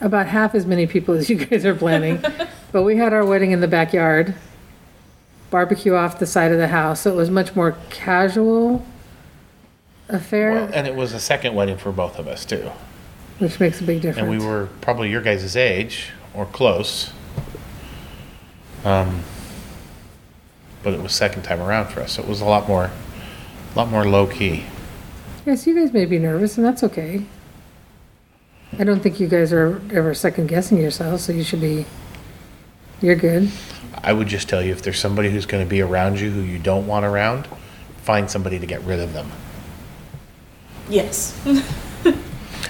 about 0.00 0.26
half 0.26 0.54
as 0.54 0.66
many 0.66 0.86
people 0.86 1.14
as 1.14 1.28
you 1.28 1.36
guys 1.36 1.64
are 1.64 1.74
planning. 1.74 2.22
but 2.72 2.82
we 2.82 2.96
had 2.96 3.12
our 3.12 3.24
wedding 3.24 3.50
in 3.50 3.60
the 3.60 3.68
backyard, 3.68 4.34
barbecue 5.50 5.94
off 5.94 6.18
the 6.18 6.26
side 6.26 6.52
of 6.52 6.58
the 6.58 6.68
house, 6.68 7.00
so 7.00 7.12
it 7.12 7.16
was 7.16 7.30
much 7.30 7.56
more 7.56 7.76
casual 7.90 8.86
affair, 10.14 10.52
Well, 10.52 10.70
and 10.72 10.86
it 10.86 10.94
was 10.94 11.12
a 11.12 11.20
second 11.20 11.54
wedding 11.54 11.76
for 11.76 11.92
both 11.92 12.18
of 12.18 12.26
us 12.28 12.44
too. 12.44 12.70
which 13.38 13.58
makes 13.60 13.80
a 13.80 13.84
big 13.84 14.02
difference. 14.02 14.18
And 14.18 14.30
we 14.30 14.44
were 14.44 14.68
probably 14.80 15.10
your 15.10 15.22
guys' 15.22 15.56
age 15.56 16.10
or 16.34 16.46
close. 16.46 17.12
Um, 18.84 19.22
but 20.82 20.94
it 20.94 21.02
was 21.02 21.12
second 21.14 21.42
time 21.42 21.60
around 21.60 21.88
for 21.88 22.00
us. 22.00 22.12
So 22.12 22.22
it 22.22 22.28
was 22.28 22.40
a 22.40 22.44
lot 22.46 22.66
more, 22.68 22.84
a 22.84 23.78
lot 23.78 23.88
more 23.88 24.04
low 24.06 24.26
key. 24.26 24.64
Yes, 25.46 25.66
you 25.66 25.74
guys 25.74 25.92
may 25.92 26.04
be 26.04 26.18
nervous, 26.18 26.56
and 26.56 26.66
that's 26.66 26.82
okay. 26.84 27.24
I 28.78 28.84
don't 28.84 29.00
think 29.00 29.18
you 29.20 29.26
guys 29.28 29.52
are 29.52 29.80
ever 29.92 30.14
second 30.14 30.46
guessing 30.48 30.78
yourselves, 30.78 31.24
so 31.24 31.32
you 31.32 31.42
should 31.42 31.60
be. 31.60 31.86
You're 33.02 33.16
good. 33.16 33.50
I 34.02 34.12
would 34.12 34.28
just 34.28 34.48
tell 34.48 34.62
you 34.62 34.72
if 34.72 34.82
there's 34.82 34.98
somebody 34.98 35.30
who's 35.30 35.46
going 35.46 35.64
to 35.64 35.68
be 35.68 35.80
around 35.80 36.20
you 36.20 36.30
who 36.30 36.40
you 36.42 36.58
don't 36.58 36.86
want 36.86 37.04
around, 37.06 37.48
find 38.02 38.30
somebody 38.30 38.58
to 38.58 38.66
get 38.66 38.80
rid 38.82 39.00
of 39.00 39.12
them. 39.14 39.30
Yes. 40.90 41.40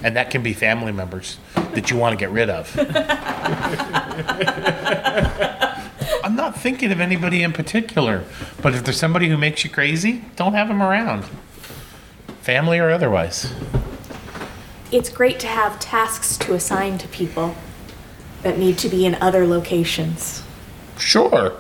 And 0.02 0.16
that 0.16 0.30
can 0.30 0.42
be 0.42 0.54
family 0.54 0.92
members 0.92 1.38
that 1.54 1.90
you 1.90 1.96
want 1.96 2.12
to 2.12 2.16
get 2.16 2.30
rid 2.30 2.48
of. 2.48 2.74
I'm 6.24 6.36
not 6.36 6.58
thinking 6.58 6.90
of 6.90 7.00
anybody 7.00 7.42
in 7.42 7.52
particular, 7.52 8.24
but 8.62 8.74
if 8.74 8.84
there's 8.84 8.98
somebody 8.98 9.28
who 9.28 9.36
makes 9.36 9.62
you 9.62 9.70
crazy, 9.70 10.24
don't 10.36 10.54
have 10.54 10.68
them 10.68 10.82
around. 10.82 11.26
Family 12.40 12.78
or 12.78 12.90
otherwise. 12.90 13.52
It's 14.90 15.10
great 15.10 15.38
to 15.40 15.46
have 15.46 15.78
tasks 15.78 16.36
to 16.38 16.54
assign 16.54 16.98
to 16.98 17.08
people 17.08 17.54
that 18.42 18.58
need 18.58 18.78
to 18.78 18.88
be 18.88 19.04
in 19.04 19.16
other 19.16 19.46
locations. 19.46 20.42
Sure. 20.98 21.56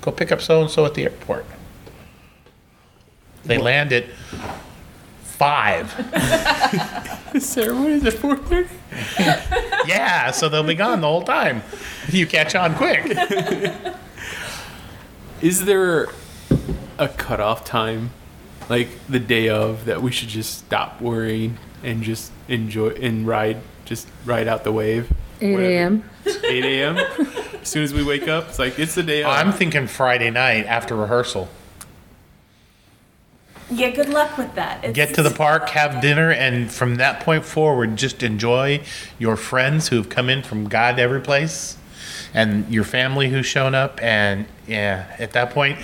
Go 0.00 0.12
pick 0.12 0.30
up 0.30 0.40
so 0.40 0.62
and 0.62 0.70
so 0.70 0.86
at 0.86 0.94
the 0.94 1.02
airport. 1.02 1.44
They 3.44 3.58
land 3.58 3.92
at 3.92 4.04
five. 5.40 5.96
The 7.32 7.40
ceremony 7.40 7.94
is 7.94 8.04
at 8.04 8.12
four 8.12 8.36
thirty. 8.36 8.68
Yeah, 9.86 10.30
so 10.32 10.50
they'll 10.50 10.62
be 10.62 10.74
gone 10.74 11.00
the 11.00 11.06
whole 11.06 11.22
time. 11.22 11.62
You 12.10 12.26
catch 12.26 12.54
on 12.54 12.74
quick. 12.74 13.06
Is 15.40 15.64
there 15.64 16.08
a 16.98 17.08
cutoff 17.08 17.64
time, 17.64 18.10
like 18.68 18.88
the 19.08 19.18
day 19.18 19.48
of, 19.48 19.86
that 19.86 20.02
we 20.02 20.12
should 20.12 20.28
just 20.28 20.58
stop 20.58 21.00
worrying 21.00 21.56
and 21.82 22.02
just 22.02 22.30
enjoy 22.46 22.90
and 22.90 23.26
ride, 23.26 23.56
just 23.86 24.06
ride 24.26 24.46
out 24.46 24.64
the 24.64 24.72
wave? 24.72 25.10
8 25.40 25.58
a.m. 25.58 26.04
8 26.26 26.64
a.m. 26.64 26.98
as 26.98 27.66
soon 27.66 27.82
as 27.82 27.94
we 27.94 28.04
wake 28.04 28.28
up, 28.28 28.50
it's 28.50 28.58
like 28.58 28.78
it's 28.78 28.94
the 28.94 29.02
day 29.02 29.22
of. 29.22 29.30
I'm 29.30 29.52
thinking 29.52 29.86
Friday 29.86 30.28
night 30.28 30.66
after 30.66 30.94
rehearsal. 30.94 31.48
Yeah, 33.70 33.90
good 33.90 34.08
luck 34.08 34.36
with 34.36 34.54
that. 34.56 34.78
It's- 34.78 34.94
Get 34.94 35.14
to 35.14 35.22
the 35.22 35.30
park, 35.30 35.68
have 35.70 36.00
dinner, 36.00 36.30
and 36.30 36.70
from 36.70 36.96
that 36.96 37.20
point 37.20 37.44
forward, 37.44 37.96
just 37.96 38.22
enjoy 38.22 38.80
your 39.18 39.36
friends 39.36 39.88
who 39.88 39.96
have 39.96 40.08
come 40.08 40.28
in 40.28 40.42
from 40.42 40.68
God 40.68 40.98
every 40.98 41.20
place, 41.20 41.76
and 42.34 42.68
your 42.68 42.84
family 42.84 43.28
who's 43.28 43.46
shown 43.46 43.74
up. 43.74 44.00
And 44.02 44.46
yeah, 44.66 45.04
at 45.18 45.32
that 45.32 45.50
point, 45.50 45.78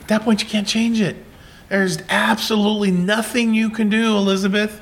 at 0.00 0.08
that 0.08 0.22
point, 0.22 0.42
you 0.42 0.48
can't 0.48 0.66
change 0.68 1.00
it. 1.00 1.16
There's 1.68 1.98
absolutely 2.08 2.90
nothing 2.90 3.54
you 3.54 3.70
can 3.70 3.88
do, 3.88 4.16
Elizabeth. 4.16 4.80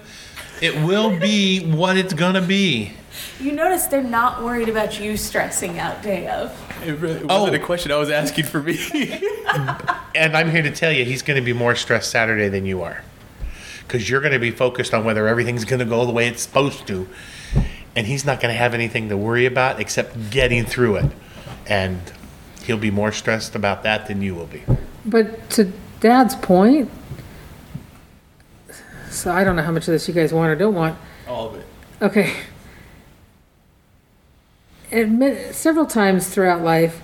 It 0.61 0.77
will 0.83 1.19
be 1.19 1.61
what 1.65 1.97
it's 1.97 2.13
gonna 2.13 2.43
be. 2.43 2.93
You 3.39 3.53
notice 3.53 3.87
they're 3.87 4.03
not 4.03 4.43
worried 4.43 4.69
about 4.69 5.01
you 5.01 5.17
stressing 5.17 5.79
out 5.79 6.03
day 6.03 6.27
of. 6.29 6.53
It, 6.85 6.99
really, 6.99 7.25
wasn't 7.25 7.31
Oh. 7.31 7.53
a 7.53 7.59
question 7.59 7.93
I 7.93 7.97
was 7.97 8.11
asking 8.11 8.45
for 8.45 8.63
me. 8.63 8.79
And 10.15 10.37
I'm 10.37 10.51
here 10.51 10.63
to 10.63 10.71
tell 10.71 10.93
you, 10.93 11.05
he's 11.05 11.23
gonna 11.23 11.41
be 11.43 11.53
more 11.53 11.75
stressed 11.75 12.11
Saturday 12.11 12.49
than 12.49 12.67
you 12.67 12.83
are, 12.83 13.03
because 13.87 14.09
you're 14.11 14.21
gonna 14.21 14.39
be 14.41 14.51
focused 14.51 14.93
on 14.93 15.05
whether 15.05 15.27
everything's 15.29 15.65
gonna 15.65 15.85
go 15.85 16.05
the 16.05 16.13
way 16.13 16.27
it's 16.29 16.43
supposed 16.43 16.87
to, 16.89 17.09
and 17.97 18.07
he's 18.07 18.25
not 18.25 18.41
gonna 18.41 18.55
have 18.55 18.75
anything 18.75 19.09
to 19.09 19.17
worry 19.17 19.47
about 19.47 19.81
except 19.81 20.31
getting 20.31 20.65
through 20.65 20.97
it, 20.97 21.13
and 21.67 22.01
he'll 22.65 22.77
be 22.77 22.91
more 22.91 23.13
stressed 23.13 23.55
about 23.55 23.83
that 23.85 24.07
than 24.09 24.21
you 24.23 24.35
will 24.35 24.47
be. 24.47 24.63
But 25.07 25.49
to 25.51 25.73
Dad's 26.01 26.35
point, 26.35 26.91
so 29.11 29.33
I 29.33 29.43
don't 29.45 29.57
know 29.57 29.63
how 29.63 29.73
much 29.73 29.89
of 29.89 29.93
this 29.93 30.07
you 30.09 30.15
guys 30.15 30.33
want 30.33 30.51
or 30.51 30.57
don't 30.57 30.75
want. 30.75 30.97
All 31.29 31.49
of 31.49 31.55
it. 31.57 31.67
Okay. 32.03 32.33
Admit 34.93 35.55
several 35.55 35.87
times 35.87 36.29
throughout 36.29 36.63
life, 36.63 37.03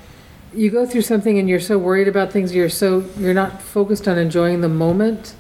you 0.52 0.70
go 0.70 0.86
through 0.86 1.02
something 1.02 1.38
and 1.38 1.48
you're 1.48 1.60
so 1.60 1.78
worried 1.78 2.08
about 2.08 2.32
things, 2.32 2.54
you're 2.54 2.68
so 2.68 3.04
you're 3.18 3.34
not 3.34 3.62
focused 3.62 4.08
on 4.08 4.18
enjoying 4.18 4.60
the 4.60 4.68
moment 4.68 5.34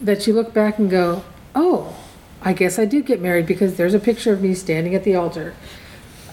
that 0.00 0.26
you 0.26 0.32
look 0.32 0.52
back 0.52 0.78
and 0.78 0.90
go, 0.90 1.22
"Oh, 1.54 1.96
I 2.42 2.52
guess 2.52 2.78
I 2.78 2.84
did 2.84 3.06
get 3.06 3.20
married 3.20 3.46
because 3.46 3.76
there's 3.76 3.94
a 3.94 3.98
picture 4.00 4.32
of 4.32 4.42
me 4.42 4.54
standing 4.54 4.94
at 4.94 5.04
the 5.04 5.14
altar." 5.14 5.54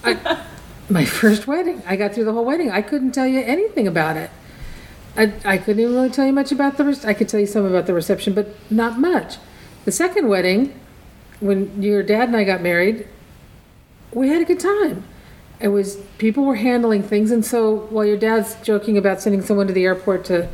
I, 0.04 0.44
my 0.90 1.06
first 1.06 1.46
wedding. 1.48 1.84
I 1.86 1.96
got 1.96 2.14
through 2.14 2.26
the 2.26 2.34
whole 2.34 2.46
wedding. 2.46 2.72
I 2.72 2.82
couldn't 2.82 3.12
tell 3.12 3.28
you 3.28 3.42
anything 3.42 3.88
about 3.88 4.18
it. 4.18 4.32
I, 5.16 5.34
I 5.46 5.58
couldn't 5.58 5.82
even 5.82 5.94
really 5.94 6.10
tell 6.10 6.26
you 6.26 6.34
much 6.34 6.52
about 6.52 6.78
the. 6.78 7.04
I 7.06 7.14
could 7.14 7.30
tell 7.30 7.40
you 7.40 7.46
some 7.46 7.66
about 7.66 7.86
the 7.86 7.94
reception, 7.94 8.34
but 8.34 8.48
not 8.72 9.00
much. 9.00 9.38
The 9.86 9.92
second 9.92 10.28
wedding, 10.28 10.80
when 11.40 11.82
your 11.82 12.02
dad 12.02 12.30
and 12.30 12.38
I 12.38 12.44
got 12.46 12.62
married, 12.62 13.08
we 14.16 14.30
had 14.30 14.42
a 14.42 14.46
good 14.46 14.60
time. 14.60 15.04
It 15.60 15.70
was 15.70 15.98
people 16.18 16.44
were 16.46 16.56
handling 16.56 17.04
things, 17.04 17.32
and 17.32 17.46
so 17.46 17.88
while 17.90 18.06
your 18.06 18.18
dad's 18.18 18.56
joking 18.62 18.98
about 18.98 19.22
sending 19.22 19.42
someone 19.42 19.68
to 19.68 19.74
the 19.74 19.86
airport 19.86 20.26
to 20.26 20.50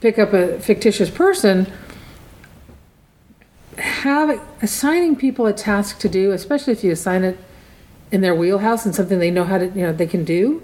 pick 0.00 0.18
up 0.18 0.32
a 0.32 0.60
fictitious 0.60 1.10
person, 1.10 1.70
have 3.76 4.40
assigning 4.62 5.16
people 5.16 5.46
a 5.46 5.52
task 5.52 5.98
to 6.00 6.08
do, 6.08 6.32
especially 6.32 6.72
if 6.72 6.84
you 6.84 6.92
assign 6.92 7.24
it 7.24 7.38
in 8.10 8.20
their 8.20 8.34
wheelhouse 8.34 8.86
and 8.86 8.94
something 8.94 9.18
they 9.18 9.30
know 9.30 9.44
how 9.44 9.58
to, 9.58 9.66
you 9.66 9.82
know, 9.82 9.92
they 9.92 10.06
can 10.06 10.24
do, 10.24 10.62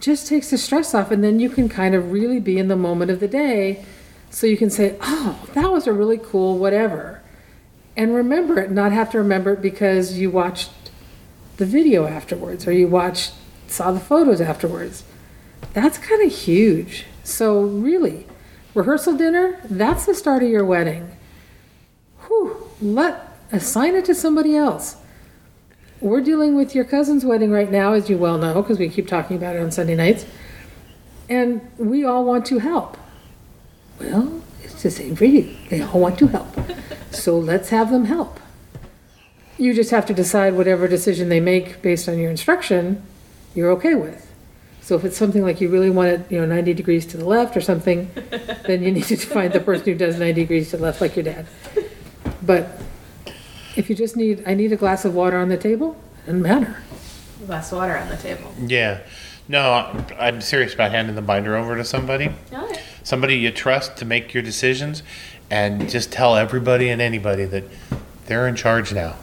just 0.00 0.26
takes 0.26 0.50
the 0.50 0.58
stress 0.58 0.94
off, 0.94 1.10
and 1.10 1.22
then 1.22 1.38
you 1.38 1.48
can 1.48 1.68
kind 1.68 1.94
of 1.94 2.10
really 2.10 2.40
be 2.40 2.58
in 2.58 2.68
the 2.68 2.76
moment 2.76 3.10
of 3.10 3.20
the 3.20 3.28
day, 3.28 3.84
so 4.30 4.46
you 4.46 4.56
can 4.56 4.70
say, 4.70 4.96
"Oh, 5.00 5.46
that 5.54 5.70
was 5.70 5.86
a 5.86 5.92
really 5.92 6.18
cool 6.18 6.58
whatever." 6.58 7.21
And 7.96 8.14
remember 8.14 8.58
it, 8.58 8.70
not 8.70 8.92
have 8.92 9.10
to 9.12 9.18
remember 9.18 9.52
it 9.52 9.62
because 9.62 10.18
you 10.18 10.30
watched 10.30 10.70
the 11.58 11.66
video 11.66 12.06
afterwards 12.06 12.66
or 12.66 12.72
you 12.72 12.88
watched 12.88 13.34
saw 13.66 13.92
the 13.92 14.00
photos 14.00 14.40
afterwards. 14.40 15.04
That's 15.72 15.98
kind 15.98 16.22
of 16.22 16.32
huge. 16.32 17.06
So 17.24 17.62
really, 17.62 18.26
rehearsal 18.74 19.16
dinner, 19.16 19.60
that's 19.64 20.06
the 20.06 20.14
start 20.14 20.42
of 20.42 20.48
your 20.48 20.64
wedding. 20.64 21.16
Whew, 22.26 22.68
let 22.80 23.36
assign 23.50 23.94
it 23.94 24.04
to 24.06 24.14
somebody 24.14 24.56
else. 24.56 24.96
We're 26.00 26.20
dealing 26.20 26.56
with 26.56 26.74
your 26.74 26.84
cousin's 26.84 27.24
wedding 27.24 27.52
right 27.52 27.70
now, 27.70 27.92
as 27.92 28.10
you 28.10 28.18
well 28.18 28.36
know, 28.36 28.60
because 28.60 28.78
we 28.78 28.88
keep 28.88 29.06
talking 29.06 29.36
about 29.36 29.54
it 29.54 29.62
on 29.62 29.70
Sunday 29.70 29.94
nights. 29.94 30.26
And 31.28 31.70
we 31.78 32.04
all 32.04 32.24
want 32.24 32.44
to 32.46 32.58
help. 32.58 32.98
Well, 34.00 34.42
it's 34.62 34.82
the 34.82 34.90
same 34.90 35.14
for 35.14 35.26
you. 35.26 35.54
They 35.68 35.80
all 35.80 36.00
want 36.00 36.18
to 36.18 36.26
help. 36.26 36.48
So 37.22 37.38
let's 37.38 37.68
have 37.68 37.92
them 37.92 38.06
help. 38.06 38.40
You 39.56 39.74
just 39.74 39.92
have 39.92 40.06
to 40.06 40.12
decide 40.12 40.54
whatever 40.54 40.88
decision 40.88 41.28
they 41.28 41.38
make 41.38 41.80
based 41.80 42.08
on 42.08 42.18
your 42.18 42.28
instruction, 42.28 43.00
you're 43.54 43.70
okay 43.74 43.94
with. 43.94 44.28
So 44.80 44.96
if 44.96 45.04
it's 45.04 45.16
something 45.16 45.42
like 45.44 45.60
you 45.60 45.68
really 45.68 45.88
want 45.88 46.08
it, 46.08 46.32
you 46.32 46.40
know, 46.40 46.46
90 46.46 46.74
degrees 46.74 47.06
to 47.06 47.16
the 47.16 47.24
left 47.24 47.56
or 47.56 47.60
something, 47.60 48.10
then 48.66 48.82
you 48.82 48.90
need 48.90 49.04
to 49.04 49.16
find 49.18 49.52
the 49.52 49.60
person 49.60 49.84
who 49.84 49.94
does 49.94 50.18
90 50.18 50.32
degrees 50.40 50.70
to 50.70 50.78
the 50.78 50.82
left, 50.82 51.00
like 51.00 51.14
your 51.14 51.22
dad. 51.22 51.46
But 52.42 52.80
if 53.76 53.88
you 53.88 53.94
just 53.94 54.16
need, 54.16 54.42
I 54.44 54.54
need 54.54 54.72
a 54.72 54.76
glass 54.76 55.04
of 55.04 55.14
water 55.14 55.38
on 55.38 55.48
the 55.48 55.56
table, 55.56 55.94
it 56.24 56.26
doesn't 56.26 56.42
matter. 56.42 56.82
Glass 57.46 57.70
of 57.70 57.78
water 57.78 57.96
on 57.98 58.08
the 58.08 58.16
table. 58.16 58.52
Yeah. 58.66 58.98
No, 59.46 59.70
I- 59.70 60.04
I'm 60.18 60.40
serious 60.40 60.74
about 60.74 60.90
handing 60.90 61.14
the 61.14 61.22
binder 61.22 61.56
over 61.56 61.76
to 61.76 61.84
somebody. 61.84 62.32
All 62.52 62.66
right. 62.66 62.80
Somebody 63.04 63.36
you 63.36 63.50
trust 63.50 63.96
to 63.98 64.04
make 64.04 64.32
your 64.34 64.42
decisions, 64.42 65.02
and 65.52 65.88
just 65.90 66.10
tell 66.10 66.34
everybody 66.34 66.88
and 66.88 67.02
anybody 67.02 67.44
that 67.44 67.64
they're 68.26 68.48
in 68.48 68.56
charge 68.56 68.92
now, 68.94 69.14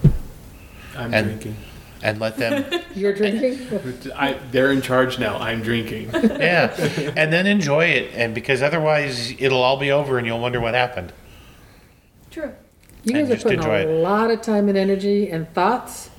I'm 0.96 1.12
And- 1.14 1.26
drinking. 1.28 1.56
and 2.04 2.20
let 2.20 2.38
them, 2.38 2.64
You're 2.96 3.14
drinking? 3.14 3.60
I, 4.16 4.38
they're 4.52 4.72
in 4.72 4.82
charge 4.84 5.18
now. 5.18 5.38
I'm 5.40 5.62
drinking. 5.64 6.12
yeah, 6.14 6.74
and 7.18 7.34
then 7.34 7.48
enjoy 7.48 7.86
it, 7.86 8.12
and 8.14 8.36
because 8.36 8.62
otherwise 8.62 9.32
it'll 9.40 9.62
all 9.64 9.78
be 9.78 9.92
over, 9.92 10.18
and 10.20 10.28
you'll 10.28 10.40
wonder 10.40 10.60
what 10.62 10.76
happened. 10.76 11.12
True. 12.30 12.54
You 13.04 13.16
And 13.18 13.28
guys 13.28 13.32
are 13.32 13.34
just 13.36 13.44
putting 13.44 13.60
enjoy 13.60 13.86
a 13.86 13.88
it. 13.88 14.02
lot 14.04 14.30
of 14.30 14.42
time 14.42 14.70
and 14.70 14.78
energy 14.78 15.30
and 15.32 15.52
thoughts 15.54 16.10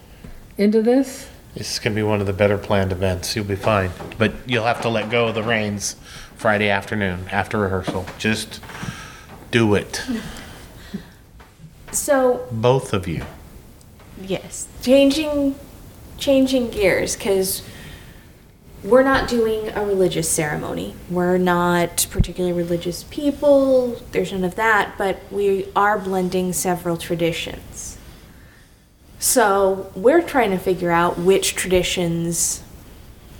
into 0.58 0.82
this. 0.82 1.28
This 1.54 1.72
is 1.74 1.78
going 1.78 1.94
to 1.94 1.98
be 1.98 2.02
one 2.02 2.20
of 2.20 2.26
the 2.26 2.32
better 2.32 2.58
planned 2.58 2.90
events. 2.90 3.36
You'll 3.36 3.44
be 3.44 3.54
fine, 3.56 3.90
but 4.18 4.32
you'll 4.46 4.64
have 4.64 4.80
to 4.82 4.88
let 4.88 5.08
go 5.10 5.28
of 5.28 5.34
the 5.36 5.42
reins 5.42 5.94
Friday 6.36 6.68
afternoon 6.68 7.26
after 7.30 7.58
rehearsal. 7.58 8.06
Just 8.18 8.60
do 9.50 9.74
it, 9.74 10.02
So 11.92 12.46
both 12.52 12.92
of 12.92 13.08
you. 13.08 13.24
yes, 14.22 14.68
changing 14.82 15.56
changing 16.18 16.70
gears 16.70 17.16
because 17.16 17.62
we're 18.84 19.02
not 19.02 19.26
doing 19.28 19.68
a 19.70 19.84
religious 19.84 20.28
ceremony. 20.28 20.94
We're 21.10 21.38
not 21.38 22.06
particularly 22.10 22.52
religious 22.56 23.04
people. 23.04 23.96
There's 24.12 24.30
none 24.32 24.44
of 24.44 24.54
that, 24.56 24.94
but 24.98 25.18
we 25.30 25.66
are 25.74 25.98
blending 25.98 26.52
several 26.52 26.96
traditions. 26.96 27.96
So 29.18 29.90
we're 29.94 30.22
trying 30.22 30.50
to 30.50 30.58
figure 30.58 30.90
out 30.90 31.18
which 31.18 31.54
traditions 31.54 32.62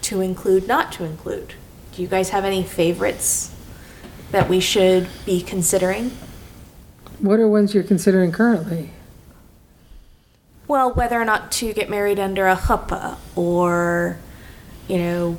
to 0.03 0.20
include, 0.20 0.66
not 0.66 0.90
to 0.92 1.05
include. 1.05 1.55
Do 1.92 2.03
you 2.03 2.09
guys 2.09 2.31
have 2.31 2.44
any 2.44 2.62
favorites 2.62 3.55
that 4.31 4.49
we 4.49 4.61
should 4.61 5.09
be 5.27 5.40
considering? 5.43 6.11
What 7.19 7.38
are 7.40 7.49
ones 7.49 7.75
you're 7.75 7.83
considering 7.85 8.33
currently? 8.33 8.90
Well, 10.66 10.93
whether 10.95 11.21
or 11.21 11.25
not 11.25 11.51
to 11.53 11.73
get 11.73 11.90
married 11.90 12.21
under 12.21 12.47
a 12.47 12.57
chuppah 12.57 13.16
or, 13.35 14.19
you 14.88 14.99
know, 14.99 15.38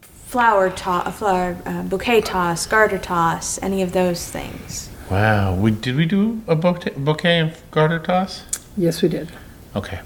flower 0.00 0.70
toss, 0.70 1.18
flower 1.18 1.56
uh, 1.64 1.82
bouquet 1.84 2.20
toss, 2.20 2.66
garter 2.66 2.98
toss, 2.98 3.62
any 3.62 3.80
of 3.80 3.92
those 3.92 4.28
things. 4.28 4.90
Wow. 5.10 5.54
We 5.54 5.70
did 5.70 5.96
we 5.96 6.04
do 6.04 6.42
a 6.48 6.56
bouquet, 6.56 6.92
bouquet 6.96 7.38
and 7.38 7.56
garter 7.70 7.98
toss? 7.98 8.42
Yes, 8.76 9.00
we 9.02 9.08
did. 9.08 9.30
Okay. 9.76 10.00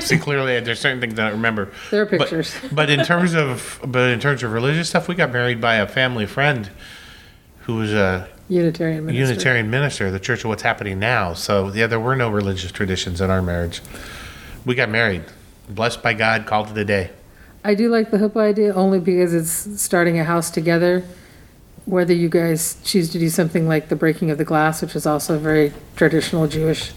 See, 0.00 0.18
clearly 0.18 0.60
there's 0.60 0.80
certain 0.80 1.00
things 1.00 1.18
I 1.18 1.24
don't 1.24 1.32
remember. 1.32 1.72
There 1.90 2.02
are 2.02 2.06
But- 2.06 2.20
pictures. 2.20 2.54
But, 2.70 2.88
in 2.90 3.04
terms 3.04 3.34
of 3.34 3.80
but 3.84 4.10
in 4.10 4.20
terms 4.20 4.42
of 4.42 4.52
religious 4.52 4.88
stuff, 4.88 5.08
we 5.08 5.14
got 5.16 5.32
married 5.32 5.60
by 5.60 5.76
a 5.76 5.86
family 5.86 6.26
friend 6.26 6.70
who 7.68 7.74
was 7.74 7.92
a 7.92 8.26
Unitarian 8.48 9.04
minister. 9.04 9.32
Unitarian 9.32 9.70
minister 9.70 10.06
of 10.06 10.14
the 10.14 10.18
Church 10.18 10.42
of 10.42 10.48
What's 10.48 10.62
Happening 10.62 10.98
Now. 10.98 11.34
So 11.34 11.70
yeah, 11.74 11.86
there 11.86 12.00
were 12.00 12.16
no 12.16 12.30
religious 12.30 12.72
traditions 12.72 13.20
in 13.20 13.30
our 13.30 13.42
marriage. 13.42 13.82
We 14.64 14.74
got 14.74 14.88
married, 14.88 15.24
blessed 15.68 16.02
by 16.02 16.14
God, 16.14 16.46
called 16.46 16.70
it 16.70 16.78
a 16.78 16.84
day. 16.86 17.10
I 17.62 17.74
do 17.74 17.90
like 17.90 18.10
the 18.10 18.16
chuppah 18.16 18.40
idea 18.40 18.72
only 18.72 19.00
because 19.00 19.34
it's 19.34 19.82
starting 19.82 20.18
a 20.18 20.24
house 20.24 20.50
together. 20.50 21.04
Whether 21.84 22.14
you 22.14 22.30
guys 22.30 22.80
choose 22.84 23.10
to 23.10 23.18
do 23.18 23.28
something 23.28 23.68
like 23.68 23.90
the 23.90 23.96
breaking 23.96 24.30
of 24.30 24.38
the 24.38 24.46
glass, 24.46 24.80
which 24.80 24.96
is 24.96 25.04
also 25.04 25.34
a 25.34 25.38
very 25.38 25.74
traditional 25.94 26.46
Jewish 26.48 26.92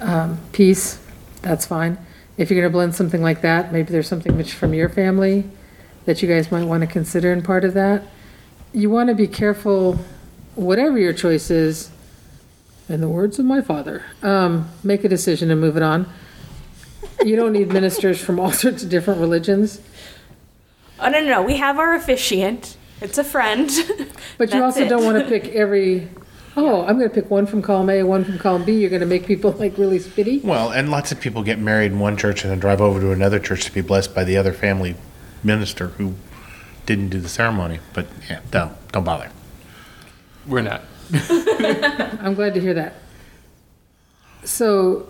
um, 0.00 0.40
piece, 0.50 0.98
that's 1.42 1.66
fine. 1.66 1.98
If 2.36 2.50
you're 2.50 2.60
going 2.60 2.70
to 2.70 2.76
blend 2.76 2.96
something 2.96 3.22
like 3.22 3.42
that, 3.42 3.72
maybe 3.72 3.92
there's 3.92 4.08
something 4.08 4.42
from 4.42 4.74
your 4.74 4.88
family 4.88 5.44
that 6.04 6.20
you 6.20 6.28
guys 6.28 6.50
might 6.50 6.64
want 6.64 6.80
to 6.80 6.88
consider 6.88 7.32
in 7.32 7.42
part 7.42 7.64
of 7.64 7.74
that. 7.74 8.02
You 8.78 8.90
want 8.90 9.08
to 9.08 9.14
be 9.16 9.26
careful, 9.26 9.98
whatever 10.54 11.00
your 11.00 11.12
choice 11.12 11.50
is, 11.50 11.90
in 12.88 13.00
the 13.00 13.08
words 13.08 13.40
of 13.40 13.44
my 13.44 13.60
father, 13.60 14.04
um, 14.22 14.70
make 14.84 15.02
a 15.02 15.08
decision 15.08 15.50
and 15.50 15.60
move 15.60 15.76
it 15.76 15.82
on. 15.82 16.08
You 17.24 17.34
don't 17.34 17.52
need 17.52 17.72
ministers 17.72 18.20
from 18.20 18.38
all 18.38 18.52
sorts 18.64 18.84
of 18.84 18.88
different 18.88 19.18
religions. 19.18 19.80
Oh, 21.00 21.08
no, 21.08 21.18
no, 21.20 21.28
no. 21.28 21.42
We 21.42 21.56
have 21.56 21.76
our 21.80 21.96
officiant. 21.96 22.76
It's 23.00 23.18
a 23.18 23.24
friend. 23.24 23.68
But 24.38 24.54
you 24.54 24.62
also 24.62 24.82
it. 24.82 24.88
don't 24.88 25.04
want 25.04 25.18
to 25.18 25.24
pick 25.24 25.48
every, 25.56 26.06
oh, 26.56 26.82
I'm 26.82 26.98
going 26.98 27.08
to 27.08 27.14
pick 27.14 27.28
one 27.28 27.46
from 27.46 27.62
column 27.62 27.90
A, 27.90 28.04
one 28.04 28.24
from 28.24 28.38
column 28.38 28.62
B. 28.62 28.78
You're 28.78 28.90
going 28.90 29.00
to 29.00 29.06
make 29.06 29.26
people 29.26 29.50
like 29.50 29.76
really 29.76 29.98
spitty. 29.98 30.44
Well, 30.44 30.70
and 30.70 30.88
lots 30.88 31.10
of 31.10 31.18
people 31.18 31.42
get 31.42 31.58
married 31.58 31.90
in 31.90 31.98
one 31.98 32.16
church 32.16 32.44
and 32.44 32.52
then 32.52 32.60
drive 32.60 32.80
over 32.80 33.00
to 33.00 33.10
another 33.10 33.40
church 33.40 33.64
to 33.64 33.72
be 33.72 33.80
blessed 33.80 34.14
by 34.14 34.22
the 34.22 34.36
other 34.36 34.52
family 34.52 34.94
minister 35.42 35.88
who 35.88 36.14
didn't 36.88 37.10
do 37.10 37.20
the 37.20 37.28
ceremony. 37.28 37.80
But 37.92 38.06
yeah, 38.30 38.40
don't 38.50 38.72
don't 38.90 39.04
bother. 39.04 39.30
We're 40.46 40.62
not. 40.62 40.82
I'm 41.12 42.34
glad 42.34 42.54
to 42.54 42.60
hear 42.60 42.74
that. 42.74 42.94
So 44.44 45.08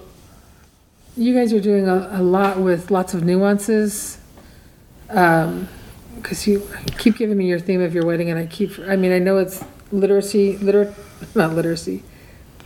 you 1.17 1.35
guys 1.35 1.53
are 1.53 1.61
doing 1.61 1.89
a, 1.89 2.09
a 2.13 2.23
lot 2.23 2.59
with 2.59 2.91
lots 2.91 3.15
of 3.15 3.23
nuances. 3.23 4.19
Um, 5.09 5.69
because 6.17 6.49
you 6.49 6.69
keep 6.99 7.17
giving 7.17 7.37
me 7.37 7.47
your 7.47 7.61
theme 7.61 7.81
of 7.81 7.95
your 7.95 8.05
wedding 8.05 8.29
and 8.29 8.41
I 8.41 8.47
keep, 8.47 8.77
I 8.81 8.97
mean, 8.97 9.13
I 9.13 9.21
know 9.21 9.39
it's 9.39 9.65
literacy, 9.93 10.57
liter, 10.57 10.93
not 11.37 11.55
literacy, 11.55 12.03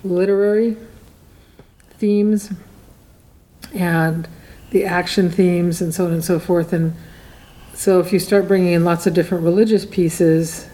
literary 0.03 0.79
themes 1.99 2.51
and 3.75 4.27
the 4.71 4.87
action 4.87 5.31
themes 5.31 5.83
and 5.83 5.95
so 5.95 6.07
on 6.07 6.13
and 6.13 6.25
so 6.25 6.41
forth. 6.41 6.73
And 6.73 6.95
so 7.75 8.01
if 8.01 8.13
you 8.13 8.19
start 8.19 8.47
bringing 8.49 8.73
in 8.73 8.85
lots 8.85 9.07
of 9.07 9.15
different 9.15 9.45
religious 9.45 9.85
pieces, 9.87 10.69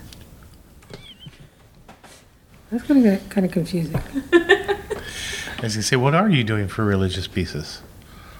that's 2.71 2.85
going 2.85 3.03
to 3.03 3.11
get 3.11 3.31
kind 3.31 3.47
of 3.47 3.53
confusing. 3.53 4.01
As 5.63 5.75
you 5.75 5.83
say, 5.83 5.97
what 5.97 6.15
are 6.15 6.29
you 6.29 6.45
doing 6.45 6.69
for 6.69 6.85
religious 6.85 7.27
pieces? 7.27 7.83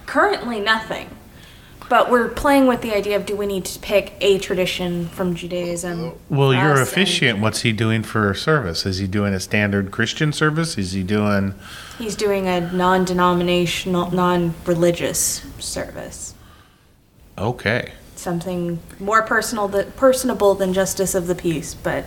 Currently, 0.05 0.59
nothing. 0.59 1.09
But 1.89 2.11
we're 2.11 2.29
playing 2.29 2.67
with 2.67 2.81
the 2.81 2.95
idea 2.95 3.15
of 3.15 3.25
do 3.25 3.35
we 3.35 3.47
need 3.47 3.65
to 3.65 3.79
pick 3.79 4.13
a 4.21 4.37
tradition 4.37 5.07
from 5.07 5.33
Judaism? 5.33 6.13
Well, 6.29 6.53
your 6.53 6.73
us 6.73 6.79
and- 6.79 6.87
officiant, 6.87 7.39
what's 7.39 7.61
he 7.61 7.73
doing 7.73 8.03
for 8.03 8.31
service? 8.35 8.85
Is 8.85 8.99
he 8.99 9.07
doing 9.07 9.33
a 9.33 9.39
standard 9.39 9.89
Christian 9.89 10.31
service? 10.31 10.77
Is 10.77 10.91
he 10.91 11.01
doing? 11.01 11.55
He's 11.97 12.15
doing 12.15 12.47
a 12.47 12.61
non 12.71 13.05
denominational, 13.05 14.11
non 14.11 14.53
religious 14.65 15.43
service. 15.57 16.35
Okay. 17.39 17.91
Something 18.19 18.79
more 18.99 19.21
personal, 19.21 19.69
that, 19.69 19.95
personable 19.95 20.53
than 20.53 20.73
justice 20.73 21.15
of 21.15 21.27
the 21.27 21.35
peace, 21.35 21.73
but 21.73 22.03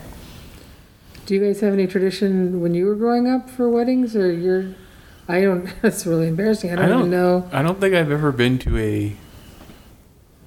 Do 1.24 1.32
you 1.32 1.40
guys 1.40 1.60
have 1.62 1.72
any 1.72 1.86
tradition 1.86 2.60
when 2.60 2.74
you 2.74 2.84
were 2.84 2.94
growing 2.96 3.26
up 3.26 3.48
for 3.48 3.66
weddings 3.70 4.14
or 4.14 4.30
you're, 4.30 4.74
I 5.26 5.40
don't, 5.40 5.72
that's 5.82 6.04
really 6.04 6.28
embarrassing. 6.28 6.70
I 6.70 6.76
don't, 6.76 6.84
I 6.84 6.88
don't 6.88 6.98
even 6.98 7.10
know. 7.12 7.48
I 7.50 7.62
don't 7.62 7.80
think 7.80 7.94
I've 7.94 8.10
ever 8.10 8.30
been 8.30 8.58
to 8.58 8.76
a 8.76 9.16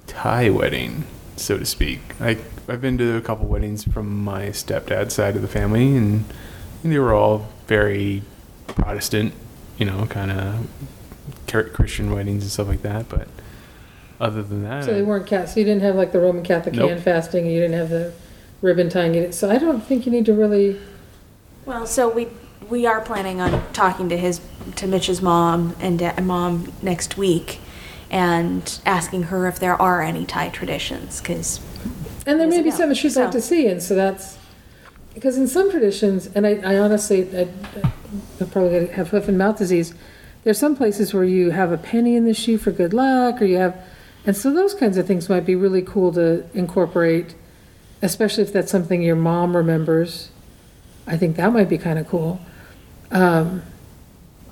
Thai 0.06 0.50
wedding, 0.50 1.02
so 1.34 1.58
to 1.58 1.64
speak. 1.66 2.00
Like 2.20 2.38
I've 2.68 2.80
been 2.80 2.96
to 2.98 3.16
a 3.16 3.20
couple 3.20 3.46
weddings 3.46 3.82
from 3.82 4.22
my 4.22 4.50
stepdad's 4.50 5.14
side 5.14 5.34
of 5.34 5.42
the 5.42 5.48
family, 5.48 5.96
and 5.96 6.26
they 6.84 6.98
were 7.00 7.12
all 7.12 7.48
very 7.66 8.22
Protestant, 8.68 9.34
you 9.78 9.86
know, 9.86 10.06
kind 10.06 10.30
of 10.30 10.68
Christian 11.72 12.12
weddings 12.12 12.44
and 12.44 12.52
stuff 12.52 12.68
like 12.68 12.82
that. 12.82 13.08
But 13.08 13.26
other 14.20 14.42
than 14.42 14.62
that, 14.64 14.84
So 14.84 14.94
they 14.94 15.02
weren't 15.02 15.26
cat, 15.26 15.48
so 15.48 15.60
you 15.60 15.66
didn't 15.66 15.82
have 15.82 15.94
like 15.94 16.12
the 16.12 16.20
Roman 16.20 16.42
Catholic 16.42 16.74
Nope. 16.74 16.90
hand 16.90 17.02
fasting, 17.02 17.44
and 17.44 17.52
you 17.54 17.60
didn't 17.60 17.76
have 17.76 17.90
the 17.90 18.12
ribbon 18.62 18.88
tying. 18.88 19.14
you 19.14 19.20
didn't- 19.22 19.34
So 19.34 19.50
I 19.50 19.58
don't 19.58 19.82
think 19.84 20.06
you 20.06 20.12
need 20.12 20.26
to 20.26 20.32
really, 20.34 20.78
well, 21.64 21.86
so 21.86 22.08
we 22.08 22.28
we 22.70 22.84
are 22.86 23.00
planning 23.00 23.40
on 23.40 23.62
talking 23.72 24.08
to 24.08 24.16
his 24.16 24.40
to 24.76 24.86
Mitch's 24.88 25.22
mom 25.22 25.76
and 25.80 25.98
da- 25.98 26.20
mom 26.20 26.72
next 26.82 27.16
week, 27.16 27.60
and 28.10 28.78
asking 28.86 29.24
her 29.24 29.46
if 29.46 29.58
there 29.60 29.80
are 29.80 30.02
any 30.02 30.24
Thai 30.24 30.48
traditions, 30.48 31.20
because 31.20 31.60
and 32.26 32.40
there 32.40 32.46
may 32.48 32.54
Years 32.56 32.62
be 32.64 32.68
ago. 32.70 32.78
something 32.78 32.94
she'd 32.96 33.14
like 33.14 33.26
So- 33.32 33.38
to 33.38 33.40
see, 33.40 33.66
and 33.68 33.80
so 33.82 33.94
that's, 33.94 34.36
because 35.14 35.36
in 35.36 35.46
some 35.46 35.70
traditions, 35.70 36.28
and 36.34 36.46
I, 36.46 36.54
I 36.64 36.78
honestly, 36.78 37.28
I, 37.36 37.46
I'm 38.40 38.48
probably 38.48 38.80
gonna 38.80 38.92
have 38.94 39.10
hoof 39.10 39.28
and 39.28 39.38
mouth 39.38 39.58
disease. 39.58 39.94
There's 40.42 40.58
some 40.58 40.74
places 40.74 41.12
where 41.14 41.24
you 41.24 41.50
have 41.50 41.70
a 41.72 41.78
penny 41.78 42.16
in 42.16 42.24
the 42.24 42.34
shoe 42.34 42.58
for 42.58 42.70
good 42.72 42.92
luck, 42.94 43.40
or 43.40 43.44
you 43.44 43.58
have, 43.58 43.76
and 44.26 44.36
so 44.36 44.52
those 44.52 44.74
kinds 44.74 44.96
of 44.98 45.06
things 45.06 45.28
might 45.28 45.46
be 45.46 45.54
really 45.54 45.82
cool 45.82 46.12
to 46.12 46.44
incorporate, 46.52 47.34
especially 48.02 48.42
if 48.42 48.52
that's 48.52 48.70
something 48.70 49.02
your 49.02 49.16
mom 49.16 49.56
remembers. 49.56 50.30
I 51.06 51.16
think 51.16 51.36
that 51.36 51.52
might 51.52 51.68
be 51.68 51.78
kind 51.78 51.98
of 51.98 52.08
cool. 52.08 52.40
Um, 53.12 53.62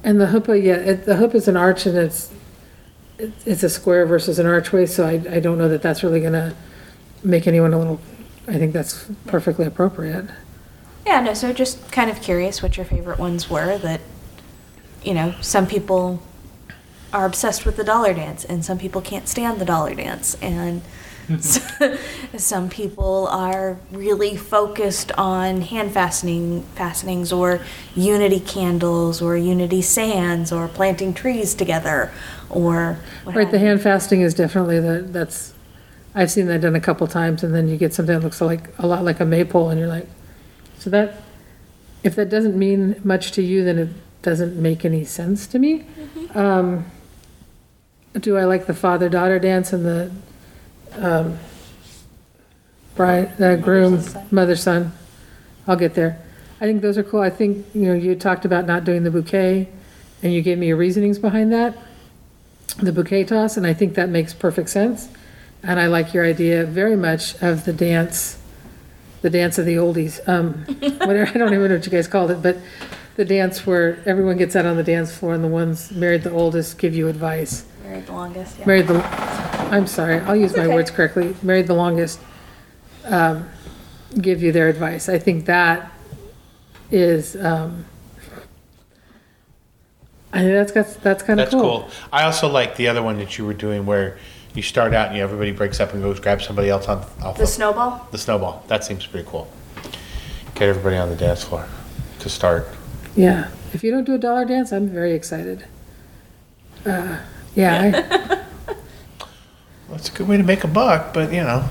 and 0.05 0.21
the 0.21 0.27
huppah, 0.27 0.63
yeah, 0.63 0.75
it, 0.77 1.05
the 1.07 1.15
huppah 1.15 1.35
is 1.35 1.49
an 1.49 1.57
arch 1.57 1.87
and 1.87 1.97
it's, 1.99 2.31
it- 3.19 3.33
it's 3.45 3.63
a 3.63 3.69
square 3.71 4.07
versus 4.07 4.39
an 4.39 4.47
archway, 4.47 4.87
so 4.87 5.05
I, 5.07 5.15
I 5.31 5.41
don't 5.41 5.59
know 5.59 5.69
that 5.69 5.83
that's 5.83 6.03
really 6.05 6.21
gonna 6.21 6.55
make 7.25 7.47
anyone 7.47 7.73
a 7.73 7.79
little, 7.79 8.01
I 8.47 8.59
think 8.59 8.73
that's 8.73 9.07
perfectly 9.27 9.67
appropriate. 9.67 10.27
Yeah, 11.07 11.21
no, 11.21 11.35
so 11.35 11.53
just 11.53 11.91
kind 11.91 12.11
of 12.11 12.21
curious 12.23 12.63
what 12.63 12.77
your 12.77 12.87
favorite 12.87 13.19
ones 13.19 13.51
were 13.51 13.77
that, 13.79 14.01
you 15.03 15.15
know, 15.15 15.35
some 15.41 15.67
people 15.67 16.23
are 17.15 17.25
obsessed 17.25 17.65
with 17.65 17.77
the 17.77 17.85
dollar 17.85 18.13
dance 18.13 18.45
and 18.45 18.65
some 18.65 18.77
people 18.79 19.01
can't 19.01 19.29
stand 19.29 19.61
the 19.61 19.65
dollar 19.65 19.95
dance 19.95 20.37
and 20.43 20.83
some 22.37 22.69
people 22.69 23.27
are 23.29 23.79
really 23.91 24.37
focused 24.37 25.11
on 25.13 25.63
hand 25.63 25.91
fastening 25.93 26.63
fastenings 26.75 27.33
or 27.33 27.61
unity 27.95 28.41
candles 28.41 29.23
or 29.23 29.37
unity 29.37 29.81
sands 29.81 30.53
or 30.53 30.69
planting 30.69 31.15
trees 31.15 31.55
together 31.55 32.13
or 32.51 32.99
what 33.25 33.35
Right, 33.37 33.51
the 33.51 33.59
you. 33.59 33.67
hand 33.67 33.81
fasting 33.81 34.21
is 34.21 34.35
definitely 34.35 34.81
the, 34.81 35.01
that's, 35.03 35.55
I've 36.15 36.31
seen 36.31 36.47
that 36.49 36.61
done 36.61 36.77
a 36.77 36.81
couple 36.81 37.07
times, 37.07 37.43
and 37.43 37.55
then 37.55 37.69
you 37.69 37.77
get 37.77 37.95
something 37.95 38.15
that 38.15 38.23
looks 38.23 38.41
like, 38.41 38.77
a 38.79 38.87
lot 38.87 39.03
like 39.03 39.19
a 39.19 39.25
maypole, 39.25 39.71
and 39.71 39.81
you're 39.81 39.89
like, 39.89 40.07
so 40.79 40.91
that, 40.91 41.23
if 42.05 42.15
that 42.17 42.29
doesn't 42.29 42.57
mean 42.57 43.01
much 43.03 43.33
to 43.33 43.43
you, 43.43 43.65
then 43.65 43.79
it 43.79 43.89
doesn't 44.23 44.55
make 44.61 44.85
any 44.85 45.05
sense 45.05 45.47
to 45.49 45.59
me. 45.59 45.85
Um, 46.35 46.85
Do 48.15 48.37
I 48.37 48.45
like 48.45 48.67
the 48.67 48.75
father-daughter 48.75 49.39
dance 49.41 49.73
and 49.73 49.85
the, 49.85 50.13
um, 50.97 51.39
bride, 52.95 53.37
the 53.39 53.57
groom, 53.57 54.03
mother-son? 54.31 54.93
I'll 55.67 55.77
get 55.77 55.95
there. 55.95 56.21
I 56.61 56.67
think 56.67 56.83
those 56.83 56.97
are 56.97 57.03
cool. 57.03 57.21
I 57.21 57.31
think, 57.31 57.67
you 57.75 57.83
know, 57.83 57.95
you 57.95 58.15
talked 58.15 58.45
about 58.45 58.67
not 58.67 58.85
doing 58.85 59.03
the 59.03 59.11
bouquet, 59.11 59.69
and 60.23 60.33
you 60.33 60.43
gave 60.43 60.59
me 60.59 60.69
your 60.69 60.77
reasonings 60.77 61.19
behind 61.19 61.53
that 61.53 61.77
the 62.79 62.93
bouquet 62.93 63.25
toss, 63.25 63.57
and 63.57 63.67
I 63.67 63.75
think 63.75 63.95
that 63.95 64.09
makes 64.09 64.33
perfect 64.33 64.69
sense, 64.69 65.09
And 65.63 65.81
I 65.81 65.87
like 65.87 66.13
your 66.13 66.25
idea 66.25 66.65
very 66.65 66.97
much 66.97 67.41
of 67.43 67.65
the 67.65 67.73
dance, 67.73 68.39
the 69.23 69.31
dance 69.31 69.59
of 69.59 69.65
the 69.65 69.77
oldies. 69.77 70.27
Um, 70.29 70.65
whatever, 70.99 71.27
I 71.27 71.39
don't 71.39 71.55
even 71.55 71.69
know 71.69 71.77
what 71.77 71.87
you 71.87 71.93
guys 71.93 72.07
called 72.07 72.31
it, 72.31 72.43
but 72.43 72.59
the 73.17 73.25
dance 73.25 73.67
where 73.67 74.03
everyone 74.05 74.37
gets 74.37 74.57
out 74.57 74.67
on 74.67 74.77
the 74.77 74.83
dance 74.83 75.17
floor 75.17 75.35
and 75.35 75.43
the 75.43 75.49
ones 75.49 75.91
married 75.91 76.23
the 76.23 76.31
oldest 76.31 76.79
give 76.79 76.95
you 76.95 77.09
advice. 77.09 77.65
Married 77.85 78.07
the 78.07 78.13
longest. 78.13 78.59
Yeah. 78.59 78.67
Married 78.67 78.87
the, 78.89 79.05
I'm 79.71 79.87
sorry, 79.87 80.19
I'll 80.21 80.35
use 80.37 80.57
my 80.57 80.65
okay. 80.65 80.75
words 80.75 80.91
correctly. 80.91 81.37
Married 81.43 81.67
the 81.67 81.75
longest, 81.75 82.19
um, 83.05 83.49
give 84.21 84.43
you 84.43 84.53
their 84.53 84.69
advice. 84.69 85.09
I 85.09 85.19
think 85.19 85.45
that 85.47 85.93
is, 86.91 87.37
um, 87.37 87.85
I 90.33 90.39
think 90.41 90.53
that's, 90.53 90.73
got- 90.73 91.03
that's 91.03 91.23
kind 91.23 91.39
of 91.41 91.51
That's 91.51 91.55
cool. 91.55 91.81
cool. 91.83 91.91
I 92.13 92.25
also 92.25 92.49
like 92.49 92.77
the 92.77 92.89
other 92.89 93.03
one 93.03 93.19
that 93.19 93.37
you 93.39 93.45
were 93.47 93.55
doing 93.55 93.87
where 93.87 94.19
you 94.55 94.63
start 94.63 94.95
out 94.95 95.09
and 95.09 95.17
you, 95.17 95.23
everybody 95.23 95.53
breaks 95.53 95.79
up 95.79 95.93
and 95.93 96.03
goes 96.03 96.19
grab 96.21 96.41
somebody 96.43 96.71
else 96.71 96.89
on 96.89 96.99
off 97.23 97.37
The 97.37 97.43
the, 97.43 97.47
snowball. 97.47 98.09
the 98.11 98.19
snowball. 98.19 98.65
That 98.69 98.83
seems 98.85 99.07
pretty 99.07 99.29
cool. 99.29 99.49
Get 100.55 100.69
everybody 100.69 100.97
on 100.97 101.11
the 101.11 101.17
dance 101.17 101.45
floor 101.45 101.67
to 102.21 102.29
start. 102.29 102.67
Yeah, 103.15 103.51
if 103.73 103.85
you 103.85 103.91
don't 103.91 104.05
do 104.05 104.15
a 104.15 104.19
dollar 104.19 104.45
dance, 104.45 104.73
I'm 104.73 104.89
very 104.89 105.13
excited. 105.13 105.67
Uh, 106.87 107.19
yeah, 107.55 108.01
Well, 109.89 109.99
it's 109.99 110.09
a 110.09 110.13
good 110.13 110.27
way 110.29 110.37
to 110.39 110.43
make 110.43 110.65
a 110.65 110.69
buck, 110.69 111.13
but 111.15 111.33
you 111.33 111.43
know. 111.43 111.69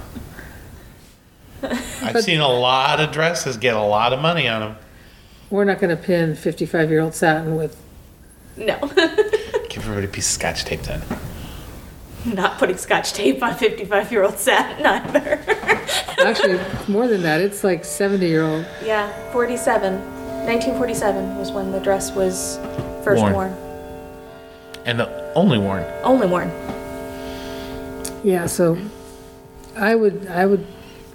I've 2.01 2.21
seen 2.21 2.39
a 2.41 2.47
lot 2.47 2.99
of 2.99 3.11
dresses 3.11 3.57
get 3.57 3.75
a 3.75 3.81
lot 3.81 4.13
of 4.13 4.19
money 4.19 4.47
on 4.47 4.61
them. 4.61 4.75
We're 5.49 5.63
not 5.65 5.79
gonna 5.79 5.95
pin 5.97 6.35
fifty-five-year-old 6.35 7.13
satin 7.15 7.55
with, 7.55 7.75
No, 8.57 8.77
Give 9.69 9.77
everybody 9.77 10.05
a 10.05 10.09
piece 10.09 10.27
of 10.27 10.33
scotch 10.41 10.65
tape 10.65 10.81
then. 10.81 11.01
not 12.25 12.57
putting 12.59 12.77
scotch 12.77 13.13
tape 13.13 13.41
on 13.43 13.55
55 13.55 14.11
year 14.11 14.23
old 14.23 14.37
satin 14.37 14.85
either. 14.85 15.39
actually, 16.25 16.59
more 16.87 17.07
than 17.07 17.21
that, 17.23 17.41
it's 17.41 17.63
like 17.63 17.83
seventy-year-old. 17.85 18.65
yeah, 18.85 19.11
47. 19.31 19.93
1947 20.45 21.37
was 21.37 21.51
when 21.53 21.71
the 21.71 21.79
dress 21.79 22.11
was 22.11 22.57
first 23.03 23.21
Worn. 23.21 23.33
worn. 23.33 23.55
And 24.85 24.99
the 24.99 25.22
only 25.35 25.57
worn. 25.57 25.83
Only 26.03 26.27
worn. 26.27 26.51
Yeah, 28.23 28.45
so 28.45 28.77
I 29.75 29.95
would, 29.95 30.27
I 30.27 30.45
would 30.45 30.65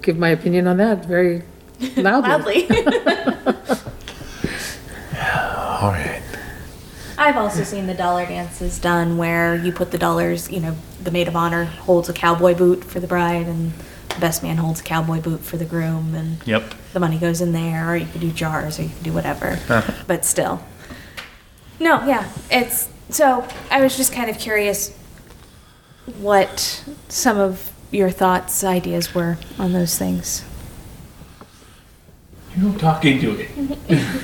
give 0.01 0.17
my 0.17 0.29
opinion 0.29 0.67
on 0.67 0.77
that 0.77 1.05
very 1.05 1.43
loudly. 1.97 2.67
Loudly. 2.67 2.67
All 5.81 5.91
right. 5.91 6.21
I've 7.17 7.35
also 7.35 7.63
seen 7.63 7.87
the 7.87 7.93
dollar 7.93 8.25
dances 8.25 8.79
done 8.79 9.17
where 9.17 9.55
you 9.55 9.71
put 9.73 9.91
the 9.91 9.97
dollars, 9.97 10.49
you 10.49 10.59
know, 10.61 10.75
the 11.03 11.11
maid 11.11 11.27
of 11.27 11.35
honor 11.35 11.65
holds 11.65 12.07
a 12.09 12.13
cowboy 12.13 12.55
boot 12.55 12.83
for 12.83 12.99
the 13.01 13.07
bride 13.07 13.45
and 13.47 13.73
the 14.09 14.19
best 14.19 14.41
man 14.41 14.57
holds 14.57 14.79
a 14.79 14.83
cowboy 14.83 15.19
boot 15.19 15.41
for 15.41 15.57
the 15.57 15.65
groom 15.65 16.15
and 16.15 16.37
Yep. 16.47 16.73
the 16.93 16.99
money 16.99 17.17
goes 17.17 17.41
in 17.41 17.51
there 17.51 17.91
or 17.91 17.95
you 17.97 18.05
could 18.05 18.21
do 18.21 18.31
jars 18.31 18.79
or 18.79 18.83
you 18.83 18.89
could 18.89 19.03
do 19.03 19.11
whatever. 19.13 19.59
but 20.07 20.23
still. 20.25 20.61
No, 21.79 22.05
yeah. 22.05 22.29
It's 22.49 22.87
so 23.09 23.47
I 23.71 23.81
was 23.81 23.97
just 23.97 24.13
kind 24.13 24.29
of 24.29 24.37
curious 24.39 24.95
what 26.17 26.83
some 27.07 27.37
of 27.37 27.71
your 27.91 28.09
thoughts, 28.09 28.63
ideas 28.63 29.15
were 29.15 29.37
on 29.57 29.73
those 29.73 29.97
things. 29.97 30.43
You're 32.57 32.77
talking 32.77 33.19
to 33.21 33.39
it. 33.39 34.23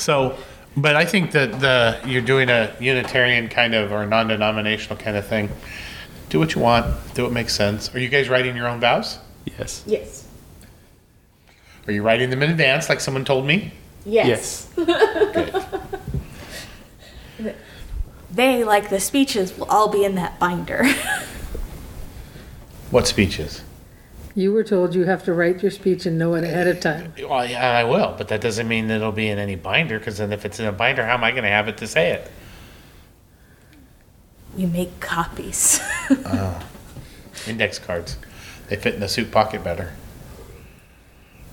So, 0.00 0.38
but 0.78 0.96
I 0.96 1.04
think 1.04 1.32
that 1.32 1.60
the 1.60 2.00
you're 2.08 2.22
doing 2.22 2.48
a 2.48 2.74
Unitarian 2.80 3.48
kind 3.48 3.74
of 3.74 3.92
or 3.92 4.06
non-denominational 4.06 4.96
kind 4.96 5.14
of 5.14 5.26
thing. 5.26 5.50
Do 6.30 6.38
what 6.38 6.54
you 6.54 6.62
want. 6.62 6.96
Do 7.14 7.24
what 7.24 7.32
makes 7.32 7.54
sense. 7.54 7.94
Are 7.94 7.98
you 7.98 8.08
guys 8.08 8.30
writing 8.30 8.56
your 8.56 8.66
own 8.66 8.80
vows? 8.80 9.18
Yes. 9.44 9.82
Yes. 9.86 10.26
Are 11.86 11.92
you 11.92 12.02
writing 12.02 12.30
them 12.30 12.42
in 12.42 12.50
advance, 12.50 12.88
like 12.88 13.00
someone 13.00 13.26
told 13.26 13.46
me? 13.46 13.72
Yes. 14.06 14.68
Yes. 14.76 15.76
They, 18.40 18.64
like 18.64 18.88
the 18.88 19.00
speeches, 19.00 19.54
will 19.58 19.66
all 19.66 19.88
be 19.88 20.02
in 20.02 20.14
that 20.14 20.38
binder. 20.38 20.86
What 22.90 23.06
speeches? 23.06 23.62
You 24.34 24.52
were 24.52 24.64
told 24.64 24.94
you 24.94 25.04
have 25.04 25.22
to 25.24 25.34
write 25.34 25.62
your 25.62 25.70
speech 25.70 26.06
and 26.06 26.18
know 26.18 26.34
it 26.34 26.42
ahead 26.42 26.66
of 26.66 26.80
time. 26.80 27.12
Well, 27.18 27.46
yeah, 27.46 27.70
I 27.70 27.84
will, 27.84 28.14
but 28.16 28.28
that 28.28 28.40
doesn't 28.40 28.66
mean 28.66 28.88
that 28.88 28.96
it'll 28.96 29.12
be 29.12 29.28
in 29.28 29.38
any 29.38 29.54
binder. 29.56 29.98
Because 29.98 30.18
then, 30.18 30.32
if 30.32 30.44
it's 30.44 30.58
in 30.58 30.64
a 30.66 30.72
binder, 30.72 31.04
how 31.04 31.14
am 31.14 31.22
I 31.22 31.30
going 31.30 31.44
to 31.44 31.50
have 31.50 31.68
it 31.68 31.76
to 31.76 31.86
say 31.86 32.12
it? 32.12 32.30
you 34.56 34.66
make 34.68 34.98
copies. 35.00 35.78
Ah. 36.24 36.66
Index 37.46 37.78
cards. 37.78 38.16
They 38.68 38.76
fit 38.76 38.94
in 38.94 39.00
the 39.00 39.08
suit 39.08 39.30
pocket 39.30 39.62
better. 39.62 39.92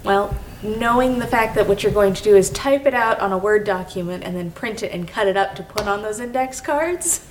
Well, 0.04 0.36
knowing 0.64 1.20
the 1.20 1.28
fact 1.28 1.56
that 1.56 1.68
what 1.68 1.84
you're 1.84 1.92
going 1.92 2.14
to 2.14 2.24
do 2.24 2.36
is 2.36 2.50
type 2.52 2.86
it 2.86 2.94
out 2.94 3.20
on 3.20 3.32
a 3.32 3.38
Word 3.38 3.64
document 3.64 4.24
and 4.24 4.36
then 4.36 4.52
print 4.52 4.84
it 4.84 4.92
and 4.92 5.08
cut 5.08 5.28
it 5.28 5.38
up 5.38 5.56
to 5.56 5.64
put 5.64 5.88
on 5.88 6.02
those 6.02 6.20
index 6.20 6.62
cards. 6.62 7.28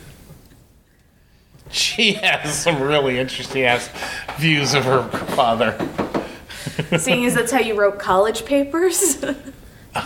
She 1.71 2.13
has 2.15 2.55
some 2.57 2.81
really 2.81 3.19
interesting 3.19 3.65
ass 3.65 3.91
views 4.39 4.75
of 4.75 4.85
her 4.85 5.09
father. 5.35 5.77
Seeing 6.99 7.25
as 7.25 7.35
that's 7.35 7.51
how 7.51 7.59
you 7.61 7.75
wrote 7.79 7.99
college 7.99 8.45
papers. 8.45 9.25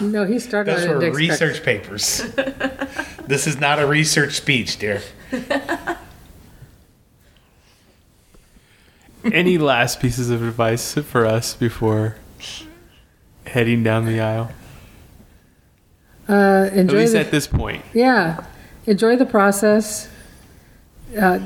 No, 0.00 0.24
he 0.24 0.38
started 0.38 0.76
Those 0.76 0.84
on 0.84 0.88
were 0.90 0.94
index 1.04 1.16
cards. 1.16 1.30
research 1.50 1.64
papers. 1.64 2.18
this 3.26 3.48
is 3.48 3.58
not 3.58 3.80
a 3.80 3.86
research 3.88 4.34
speech, 4.34 4.78
dear. 4.78 5.02
Any 9.24 9.58
last 9.58 9.98
pieces 9.98 10.30
of 10.30 10.42
advice 10.44 10.94
for 10.94 11.26
us 11.26 11.54
before 11.54 12.14
heading 13.50 13.82
down 13.82 14.04
the 14.06 14.20
aisle? 14.20 14.50
Uh, 16.28 16.68
At 16.72 16.86
least 16.86 17.12
the, 17.12 17.20
at 17.20 17.30
this 17.30 17.46
point. 17.46 17.84
yeah, 17.92 18.46
enjoy 18.86 19.16
the 19.16 19.26
process. 19.26 20.08
Uh, 21.20 21.40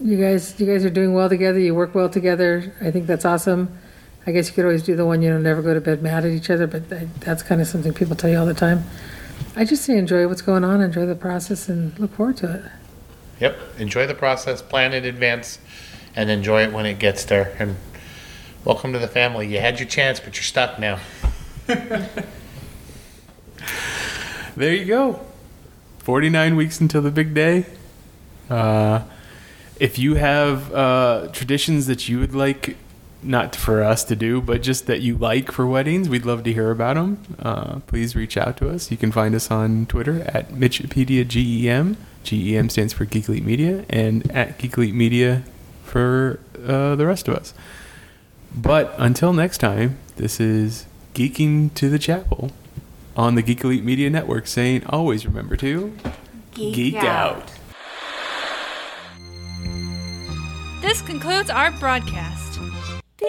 you 0.00 0.16
guys, 0.18 0.58
you 0.58 0.66
guys 0.66 0.84
are 0.86 0.90
doing 0.90 1.12
well 1.12 1.28
together. 1.28 1.58
You 1.58 1.74
work 1.74 1.94
well 1.94 2.08
together. 2.08 2.72
I 2.80 2.90
think 2.90 3.06
that's 3.06 3.26
awesome. 3.26 3.78
I 4.26 4.32
guess 4.32 4.48
you 4.48 4.54
could 4.54 4.64
always 4.64 4.82
do 4.82 4.96
the 4.96 5.04
one, 5.04 5.20
you 5.22 5.28
know, 5.30 5.38
never 5.38 5.60
go 5.60 5.74
to 5.74 5.80
bed 5.80 6.02
mad 6.02 6.24
at 6.24 6.30
each 6.30 6.48
other, 6.50 6.66
but 6.66 6.88
that, 6.88 7.20
that's 7.20 7.42
kind 7.42 7.60
of 7.60 7.66
something 7.66 7.92
people 7.92 8.16
tell 8.16 8.30
you 8.30 8.38
all 8.38 8.46
the 8.46 8.54
time. 8.54 8.84
I 9.56 9.64
just 9.64 9.84
say 9.84 9.98
enjoy 9.98 10.26
what's 10.28 10.42
going 10.42 10.64
on, 10.64 10.80
enjoy 10.80 11.04
the 11.06 11.14
process, 11.14 11.68
and 11.68 11.98
look 11.98 12.14
forward 12.14 12.36
to 12.38 12.54
it. 12.54 12.62
Yep. 13.40 13.58
Enjoy 13.78 14.06
the 14.06 14.14
process, 14.14 14.62
plan 14.62 14.92
in 14.92 15.04
advance, 15.04 15.58
and 16.14 16.30
enjoy 16.30 16.62
it 16.62 16.72
when 16.72 16.86
it 16.86 16.98
gets 16.98 17.24
there. 17.24 17.54
And 17.58 17.76
welcome 18.64 18.92
to 18.92 18.98
the 18.98 19.08
family. 19.08 19.46
You 19.46 19.60
had 19.60 19.78
your 19.78 19.88
chance, 19.88 20.20
but 20.20 20.36
you're 20.36 20.42
stuck 20.42 20.78
now. 20.78 20.98
There 24.56 24.74
you 24.74 24.84
go. 24.84 25.20
49 26.00 26.54
weeks 26.54 26.80
until 26.82 27.00
the 27.00 27.10
big 27.10 27.32
day. 27.32 27.64
Uh, 28.50 29.04
if 29.78 29.98
you 29.98 30.16
have 30.16 30.70
uh, 30.74 31.28
traditions 31.32 31.86
that 31.86 32.10
you 32.10 32.18
would 32.18 32.34
like, 32.34 32.76
not 33.22 33.56
for 33.56 33.82
us 33.82 34.04
to 34.04 34.16
do, 34.16 34.42
but 34.42 34.60
just 34.62 34.86
that 34.86 35.00
you 35.00 35.16
like 35.16 35.50
for 35.50 35.66
weddings, 35.66 36.10
we'd 36.10 36.26
love 36.26 36.42
to 36.44 36.52
hear 36.52 36.70
about 36.70 36.96
them. 36.96 37.36
Uh, 37.38 37.78
please 37.86 38.14
reach 38.14 38.36
out 38.36 38.56
to 38.58 38.68
us. 38.68 38.90
You 38.90 38.96
can 38.96 39.12
find 39.12 39.34
us 39.34 39.50
on 39.50 39.86
Twitter 39.86 40.22
at 40.26 40.50
Mitchipedia 40.50 41.26
GEM. 41.26 41.96
GEM 42.24 42.68
stands 42.68 42.92
for 42.92 43.06
Geek 43.06 43.28
Elite 43.28 43.44
Media, 43.44 43.86
and 43.88 44.30
at 44.30 44.58
Geek 44.58 44.76
Elite 44.76 44.94
Media 44.94 45.42
for 45.84 46.38
uh, 46.66 46.96
the 46.96 47.06
rest 47.06 47.28
of 47.28 47.34
us. 47.34 47.54
But 48.54 48.94
until 48.98 49.32
next 49.32 49.58
time, 49.58 49.98
this 50.16 50.40
is 50.40 50.86
Geeking 51.14 51.72
to 51.74 51.88
the 51.88 51.98
Chapel 51.98 52.50
on 53.16 53.34
the 53.34 53.42
Geek 53.42 53.62
Elite 53.64 53.84
Media 53.84 54.10
Network 54.10 54.46
saying 54.46 54.84
always 54.86 55.24
remember 55.24 55.56
to 55.56 55.96
geek, 56.52 56.96
out. 56.96 57.52
This 60.80 61.02
concludes 61.02 61.50
our 61.50 61.70
broadcast. 61.72 62.58
Beep. 63.18 63.28